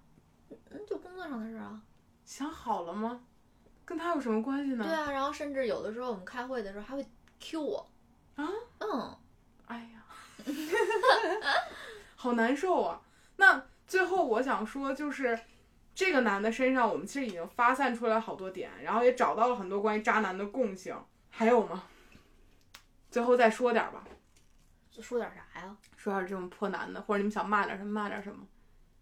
[0.49, 1.81] 嗯，就工作上的事啊。
[2.25, 3.21] 想好了吗？
[3.85, 4.83] 跟他有什么关系呢？
[4.83, 7.03] 对啊，然后甚至有的时候我们开会的时候还会
[7.39, 7.89] Q 我。
[8.35, 8.47] 啊？
[8.77, 9.17] 嗯，
[9.69, 10.03] 哎呀，
[12.15, 13.01] 好难受啊！
[13.37, 15.39] 那最后我想说，就是
[15.95, 20.97] 这个男的身上，我们其实已经发散出来好多点，然后也找到了很多关于渣男的共性。
[21.29, 21.83] 还有吗？
[23.11, 24.03] 最后再说点儿吧，
[24.91, 25.77] 就说点啥呀？
[25.95, 28.45] 说点儿这种破男的，或者你们想骂点什么骂点什么。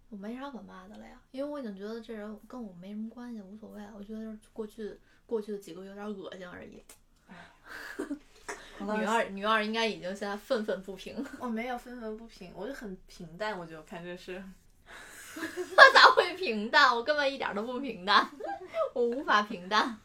[0.09, 3.81] 我没啥可骂的了呀，因为我已经觉得这人跟我没什么关系，无所谓。
[3.95, 6.83] 我觉得就是过去过去的几个月有点恶心而已。
[8.79, 14.43] 女二女二应该已经现在愤愤不平，我 没有愤愤不平，我就很平淡，我就看这是。
[15.75, 16.95] 他咋会平淡？
[16.95, 18.27] 我根本一点都不平淡，
[18.93, 19.97] 我无法平淡。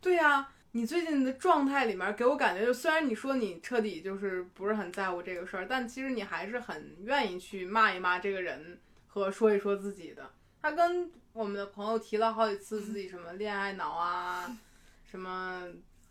[0.00, 10.30] 对呀、你最近的状态里面给我感觉，就虽然你说你彻底就是不是很在乎这个事儿，但其实你还是很愿意去骂一骂这个人和说一说自己的。
[10.60, 14.54] 他跟我们的朋友提了好几次自己什么恋爱脑啊，
[15.10, 15.66] 什么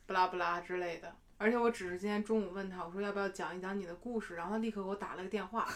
[0.08, 1.14] 不拉不拉之类的。
[1.38, 5.68] 而且我只是今天中午问他，我说要不要讲一讲你的故事，然后他立刻给我打了个电话，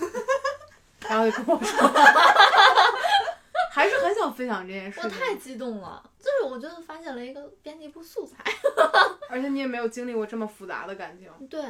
[1.10, 1.88] 然后就跟我说，
[3.72, 5.00] 还是很想分享这件事。
[5.04, 8.38] 我太激动了，就是我觉得发现了一个编辑部素材。
[9.30, 11.30] 而且你也没有经历过这么复杂的感情。
[11.48, 11.64] 对，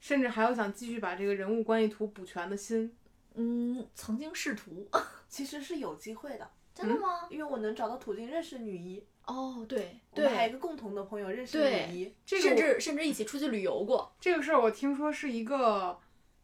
[0.00, 2.96] 甚至还有想继续把这个人物关系图补全的心。
[3.34, 4.88] 嗯，曾经试图，
[5.28, 7.26] 其实是有机会的，真的吗？
[7.30, 12.14] 因为我能找到途径认识女一，哦，对我们还有，一个共同的朋友认识对女一。
[12.24, 14.10] 这个甚至甚至一起出去旅游过。
[14.20, 15.98] 这个事儿，我听说是一个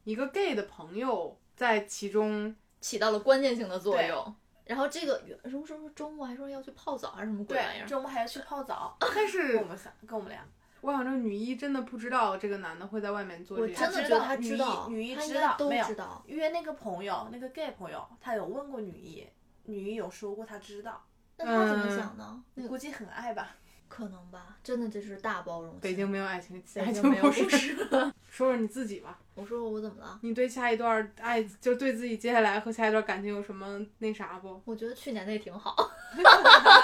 [0.04, 4.34] 一个 gay 的朋友在其中，起到了关键性的作用。
[4.64, 7.86] 然后这个什么什么周末还说要去泡澡还是什么鬼玩意，儿？
[7.86, 10.46] 周末还要去泡澡， 但跟是我们仨，跟我们俩。
[10.80, 13.92] 我想这女一真的不知道这个男的会在外面做我这件事。
[13.92, 16.24] 真的觉得他知道，女一知道没有知道。
[16.26, 19.24] 因为那个朋友，那个 gay 朋友，他有问过女一，
[19.64, 21.04] 女一有说过他知道，
[21.44, 22.42] 那他怎么嗯想呢？
[22.54, 23.56] 那个估计很爱吧。
[23.88, 25.80] 可能吧，真的就是大包容心。
[25.80, 27.50] 北京没有爱情，北爱京没有故事。
[27.50, 27.76] 事。
[28.30, 30.18] 说说你自己吧，我说我怎么了？
[30.22, 34.58] 你对下一段爱，就对自己接下来和下一段感情有什么那啥不？
[34.64, 35.76] 我觉得去年那挺好。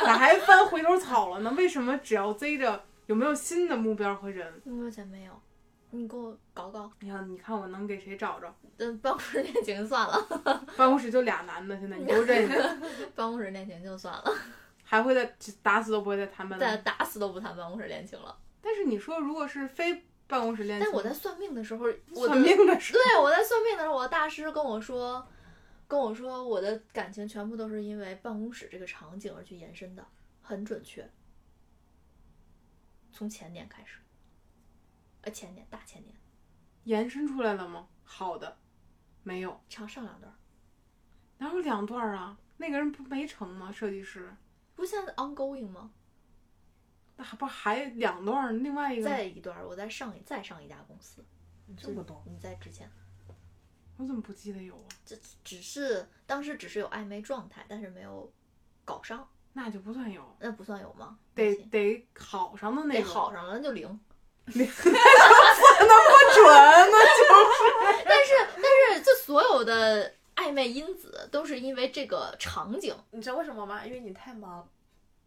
[0.04, 1.50] 咋 还翻回头草了呢？
[1.56, 4.60] 为什么只要追着有没有新的目标和人？
[4.64, 5.32] 目前没有，
[5.90, 6.90] 你给我搞搞。
[7.00, 8.54] 哎呀，你看我能给谁找着？
[8.76, 10.26] 嗯，办公室恋情算了，
[10.76, 12.58] 办公室就俩男的，现在你都认识，
[13.16, 14.24] 办公室恋情就算了，
[14.84, 16.76] 还会再打死都不会再谈办再。
[16.78, 18.36] 打死都不谈办公室恋情了。
[18.60, 25.26] 但是你说如果是非办公室恋情，但我在算命的时候，我算的命的时候，对我在算命的时候，我的大师跟我说，
[25.86, 30.04] 跟我说我的感情全部都是因为办公室这个场景而去延伸的，
[30.42, 31.08] 很准确。
[33.10, 33.98] 从前年开始，
[35.28, 36.16] 呃，前年大前年，
[36.84, 37.86] 延伸出来了吗？
[38.02, 38.56] 好的，
[39.22, 40.36] 没有，唱上两段儿，
[41.36, 42.38] 哪有两段啊？
[42.56, 43.70] 那个人不没成吗？
[43.70, 44.34] 设计师，
[44.74, 45.92] 不现在 ongoing 吗？
[47.18, 48.64] 那还不还两段？
[48.64, 51.22] 另外一个，再一段儿，我在上一再上一家公司，
[51.76, 52.90] 这么多，你在之前，
[53.98, 54.88] 我怎么不记得有啊？
[55.04, 55.14] 这
[55.44, 58.32] 只是当时只是有暧昧状态，但是没有
[58.82, 61.18] 搞上，那就不算有，那不算有吗？
[61.34, 64.00] 得得好上的那得个，好上了那就零。
[64.54, 64.64] 不
[66.34, 66.44] 准，
[66.90, 66.96] 那
[68.04, 73.84] 但是但是这所有的暧昧因子都是因为这个场景你知道为什么吗？
[73.84, 74.68] 因为你太忙。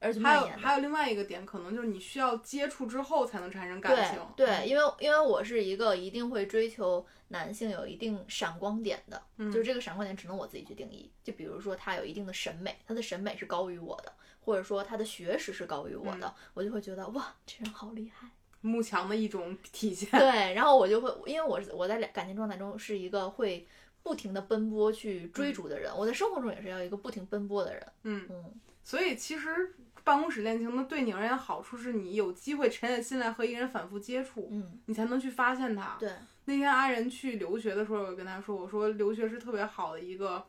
[0.04, 0.48] 而且还有。
[0.58, 4.20] 还有另外一个点，可能就是你需要接触之后才能产生感情。
[4.36, 11.12] 对，因为因为我是一个一定会追求男性有一定闪光点的，嗯就是这个闪光点只能我自己去定义。
[11.24, 18.28] 就比如说他有一定的审美，他的审美是高于我的，或者说他的学识是高于我的，我就会觉得哇，这人好厉害。
[18.62, 20.10] 慕强的一种体现。
[20.12, 23.68] 对，然后我就会，因为我是我在感情状态中是一个会
[24.04, 27.88] 不停的奔波去追逐的人，我在生活中也是要一个不停奔波的人。
[28.04, 28.54] 嗯，嗯，
[28.84, 35.98] 所以其实办公室恋情呢，对你而言好处是你有机会沉下心来和一个人反复接触，嗯，你才能去发现他。
[36.00, 36.12] 对，
[36.46, 40.44] 那天阿仁去留学的时候，我跟他说，我说留学是特别好的一个，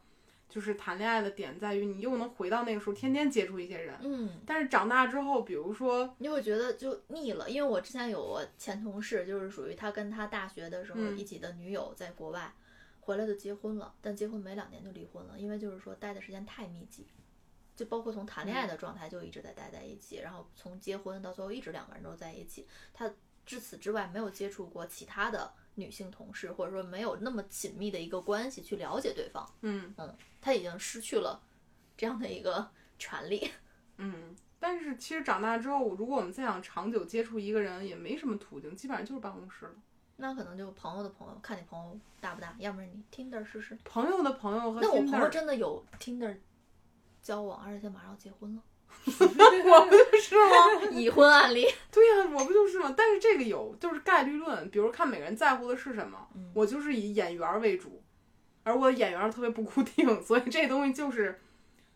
[0.53, 3.97] 就是谈恋爱的点在于你又能回到那个时候，天天接触一些人。
[4.03, 12.53] 嗯，但是长大之后，比如说，你会觉得就腻了，因为我之前有我前同事，就是属于他跟他大学的时候嗯一起的女友在国外，
[13.01, 17.07] 回来就结婚了，但结婚没两年就离婚了，因为就是说待的时间太密集，
[17.75, 23.11] 就包括从谈恋爱的状态就一直在待在一起，然后从结婚到最后一直两个人都在一起，他
[23.47, 31.43] 至此之外没有接触过其他的女性同事，或者说没有那么紧密的一个关系去了解对方，嗯嗯他已经失去了
[31.97, 33.51] 这样的一个权利。
[33.99, 34.37] 嗯。
[34.64, 39.75] 但是其实长大之后，如果我们再想长久接触一个人，也没什么途径，基本上就是办公室了。
[40.18, 43.77] 那可能就朋友的朋友，看你朋友大不大，要不然你 Tinder 试试。
[43.85, 46.39] 朋友的朋友和那我朋友真的有 Tinder
[47.20, 48.62] 交往，而且马上要结婚了，
[49.05, 50.90] 我不就是吗？
[50.93, 51.66] 已婚案例。
[51.90, 52.95] 对呀、我不就是吗？
[52.97, 56.28] 但是这个有就是概率论，比如看每个人在乎的是什么。
[56.34, 58.03] 嗯我就是以演员为主，
[58.62, 61.40] 而我的眼缘特别不固定， 所以这东西就是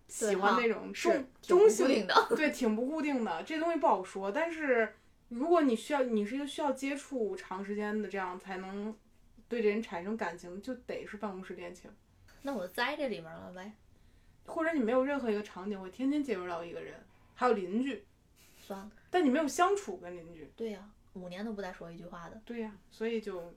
[0.09, 2.27] 喜欢那种中中性的。
[2.35, 4.33] 对，挺不固定的，这东西不好说。
[4.33, 4.95] 但是
[5.29, 8.95] 如果你需要，你是一个需要接触长时间的，这样才能
[9.49, 11.91] 对这人产生感情，就得是办公室恋情，
[12.43, 13.73] 那我栽这里面了呗，
[14.47, 16.95] 或者你没有任何一个场景会天天接触到一个人，
[17.35, 18.05] 还有邻居，
[18.59, 18.91] 算了。
[19.11, 20.81] 但你没有相处跟邻居，对呀、
[21.15, 22.41] 五年都不带说一句话的。
[22.45, 23.55] 对呀、所以就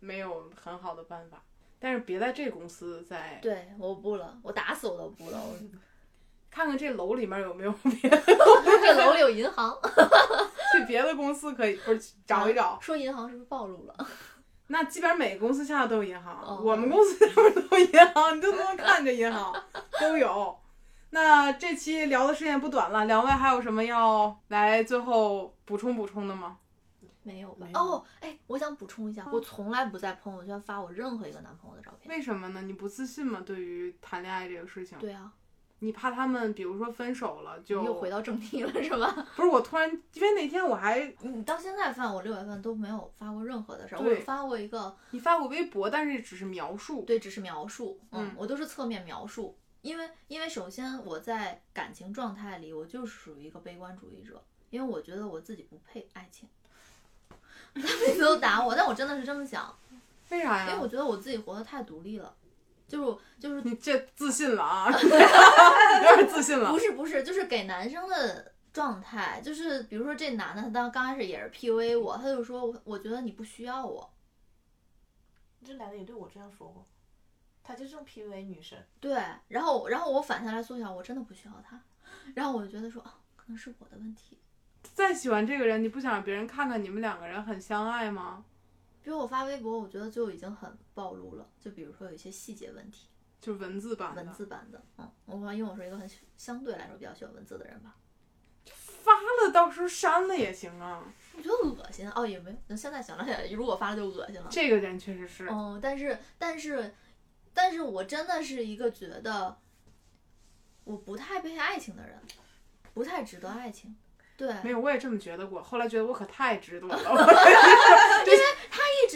[0.00, 1.42] 没有很好的办法。
[1.78, 5.38] 但是别在这公司再对，我不了，我打死我都不了。
[5.42, 5.56] 我
[6.50, 9.76] 看看这楼里面有没有别的， 这楼里有银行，
[10.72, 12.78] 去别的公司可以不是找一找。
[12.80, 14.08] 说银行是不是暴露了？
[14.72, 19.54] 那基本上每个公司下的都有银行，哦我们公司下面都有银行，你都能看着银行
[20.00, 20.58] 都有。
[21.10, 26.56] 那这期聊的时间不短了，两位还有什么要来最后补充补充的吗？
[27.22, 27.66] 没有吧？
[27.70, 32.16] 有哦，哎，我想补充一下，我从来不在朋友圈发我任何一个男朋友的照片。
[32.16, 32.62] 为什么呢？
[32.62, 33.42] 你不自信吗？
[33.44, 35.30] 对于谈恋爱这个事情，对啊，
[35.82, 39.12] 你怕他们比如说分手了就又回到正题了是吧？
[39.34, 56.48] 不是我突然，因为那天我还 你到现在发我六月份都没有发过任何的事儿，我有发过一个，你发过微博，但是只是描述，对，只是描述，嗯嗯，我都是侧面描述，因为因为首先我在感情状态里，我就是属于一个悲观主义者，因为我觉得我自己不配爱情。
[57.74, 59.74] 他每次都打我，但我真的是这么想，
[60.28, 60.86] 为啥呀因为我？
[60.86, 62.32] 觉得我自己活得太独立了，
[62.92, 66.78] 就是就是你这自信了啊， 有点自信了不。
[66.78, 74.12] 是不是，就是给男生的状态，就是比如说这男的他当刚开始也是 PUA 我，他就说我我觉得你不需要我，
[75.64, 76.86] 这男的也对我这样说过，
[77.64, 78.78] 他就这种 PUA 女生。
[79.00, 79.18] 对，
[79.48, 81.80] 然后然后我反下来缩小，我真的不需要他，
[82.34, 84.38] 然后我就觉得说啊，可能是我的问题。
[84.92, 88.44] 再喜欢这个人，你不想让别人看看你们两个人很相爱吗？
[89.02, 93.08] 比如我发微博，我觉得就已经很暴露了，就比如说有一些细节问题，
[93.40, 97.96] 就文字版的，文字版的，嗯，我因为我是一个很喜相对来说比较喜欢文字的人吧，
[98.64, 101.04] 发了到时候删了也行啊。
[101.36, 104.46] 我觉得恶心哦，也没，那现在想了想，如果发了就恶心了。
[104.50, 106.94] 这个人确实是，哦，但是但是
[107.52, 109.58] 但是我真的是一个觉得
[110.84, 112.20] 我不太被爱情的人，
[112.94, 113.96] 不太值得爱情。
[114.36, 115.62] 对，没有，我也这么觉得过。
[115.62, 118.30] 后来觉得我可太值得了，一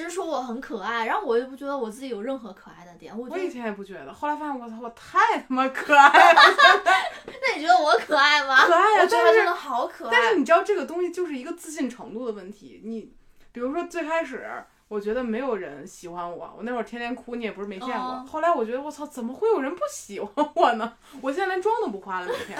[0.02, 3.16] 直说我很可爱，然后我又不觉得我自己有任何可爱的点。
[3.16, 6.40] 我，我以前也不觉得，后来发现我操，我太他妈可爱了，
[7.26, 8.64] 那你觉得我可爱吗？
[8.66, 9.02] 可爱啊！
[9.02, 10.36] 我真的好可爱但是。
[10.36, 12.80] 你知道这个东西就是一个自信程度的问题。
[12.84, 13.12] 你
[13.52, 14.46] 比如说最开始，
[14.88, 17.96] 我觉得没有人喜欢我，我那会儿天天哭，你也不是没见过。
[17.96, 20.92] 哦后来我觉得我操，怎么会有人不喜欢我呢？
[21.20, 22.58] 我现在连妆都不化了，每天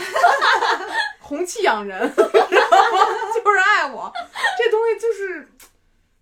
[1.20, 2.18] 红气养人， 然后
[3.34, 4.12] 就是爱我。
[4.58, 5.48] 这东西就是。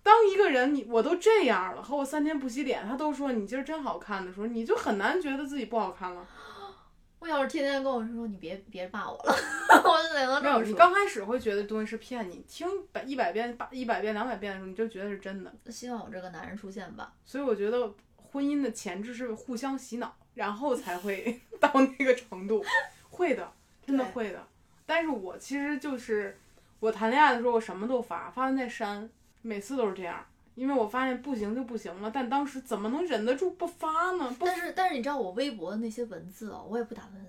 [0.05, 6.25] 当一个人你我都这样了，和我三天不洗脸，他都说你今儿真好看的时候，你就很难觉得自己不好看了。
[7.19, 9.35] 我要是天天跟我说你别别骂我了，
[9.83, 10.61] 我就得能没有。
[10.61, 15.51] 你刚开始会觉得东西是骗你，听百一百遍、八一百遍、两百遍的时候，你就觉得是真的。
[15.71, 17.15] 希望有这个男人出现吧。
[17.25, 17.91] 所以我觉得
[18.31, 22.63] 婚姻的前置是互相洗脑，然后才会 到那个程度。
[23.09, 23.51] 会的，
[23.87, 24.47] 真的会的。
[24.85, 26.39] 但是我其实就是
[26.79, 29.09] 我谈恋爱的时候，我什么都发，发完再删，
[29.45, 30.24] 每次都是这样。
[30.55, 34.32] 因为我发现不行就不行了，但当时怎么能忍得住不发呢？
[34.38, 37.26] 不，但是但是你知道我微博的那些文字哦，我也不打算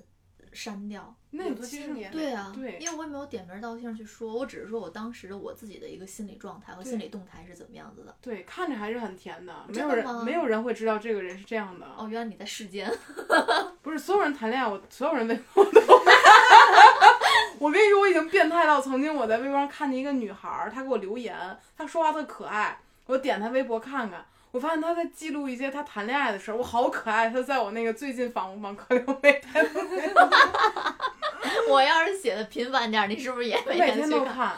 [0.53, 1.16] 删掉。
[1.32, 8.16] 那其实对啊，对因为我也没有点名道姓去说，我只是说我当时的我自己的一个心理状态和心理动态是怎么样子的。
[8.22, 9.66] 对，看着还是很甜的。
[9.68, 11.86] 没有人没有人会知道这个人是这样的。
[11.97, 12.88] 哦，原来你在世间。
[13.82, 15.95] 不是所有人谈恋爱，我所有人微博都。
[17.66, 21.36] 我跟你说，我已经变态到曾经我在微博上看见一个女孩儿，她给我留言，
[21.76, 27.32] 她说话特可爱，我点她微博看看，我发现她在记录一些她谈恋爱的事儿，我好可爱。
[27.32, 29.68] 她在我那个最近访访客流每天
[31.68, 34.55] 我要是写的频繁点儿，你是不是也每每天都看。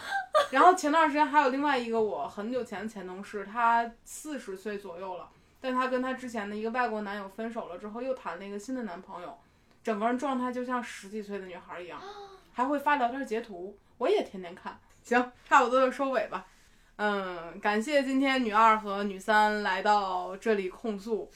[0.52, 5.30] 然后前段时间还有另外一个我很久前的前同事，她四十岁左右了，
[5.62, 9.38] 但她跟她之前的一个外国男友分手了之后，又谈了一个新的男朋友，
[9.82, 11.98] 整个人状态就像十几岁的女孩儿一样，
[12.58, 14.76] 还会发聊天截图，我也天天看。
[15.04, 16.44] 行，差不多就收尾吧。
[16.96, 21.30] 嗯，感谢今天女二和女三来到这里控诉，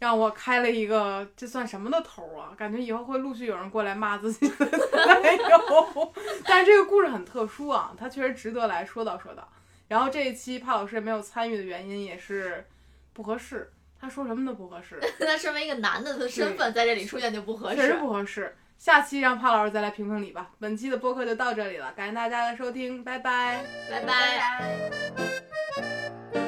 [0.00, 2.52] 让我开了一个这算什么的头啊？
[2.58, 4.66] 感觉以后会陆续有人过来骂自己的
[5.06, 6.12] 男友。
[6.44, 9.48] 但是这个故事很特殊啊，它确实值得来说道说道。
[9.86, 12.66] 然后这一期帕老师也没有参与的原因也是
[13.12, 17.94] 不合适，他说什么都不合适， 那身为一个男的的身份在这里出现就不合适确实。
[17.98, 18.56] 不合适。
[18.78, 26.45] 下期让帕老师再来评评理吧，本期的播客就到这里了，感谢大家的收听，拜拜拜拜。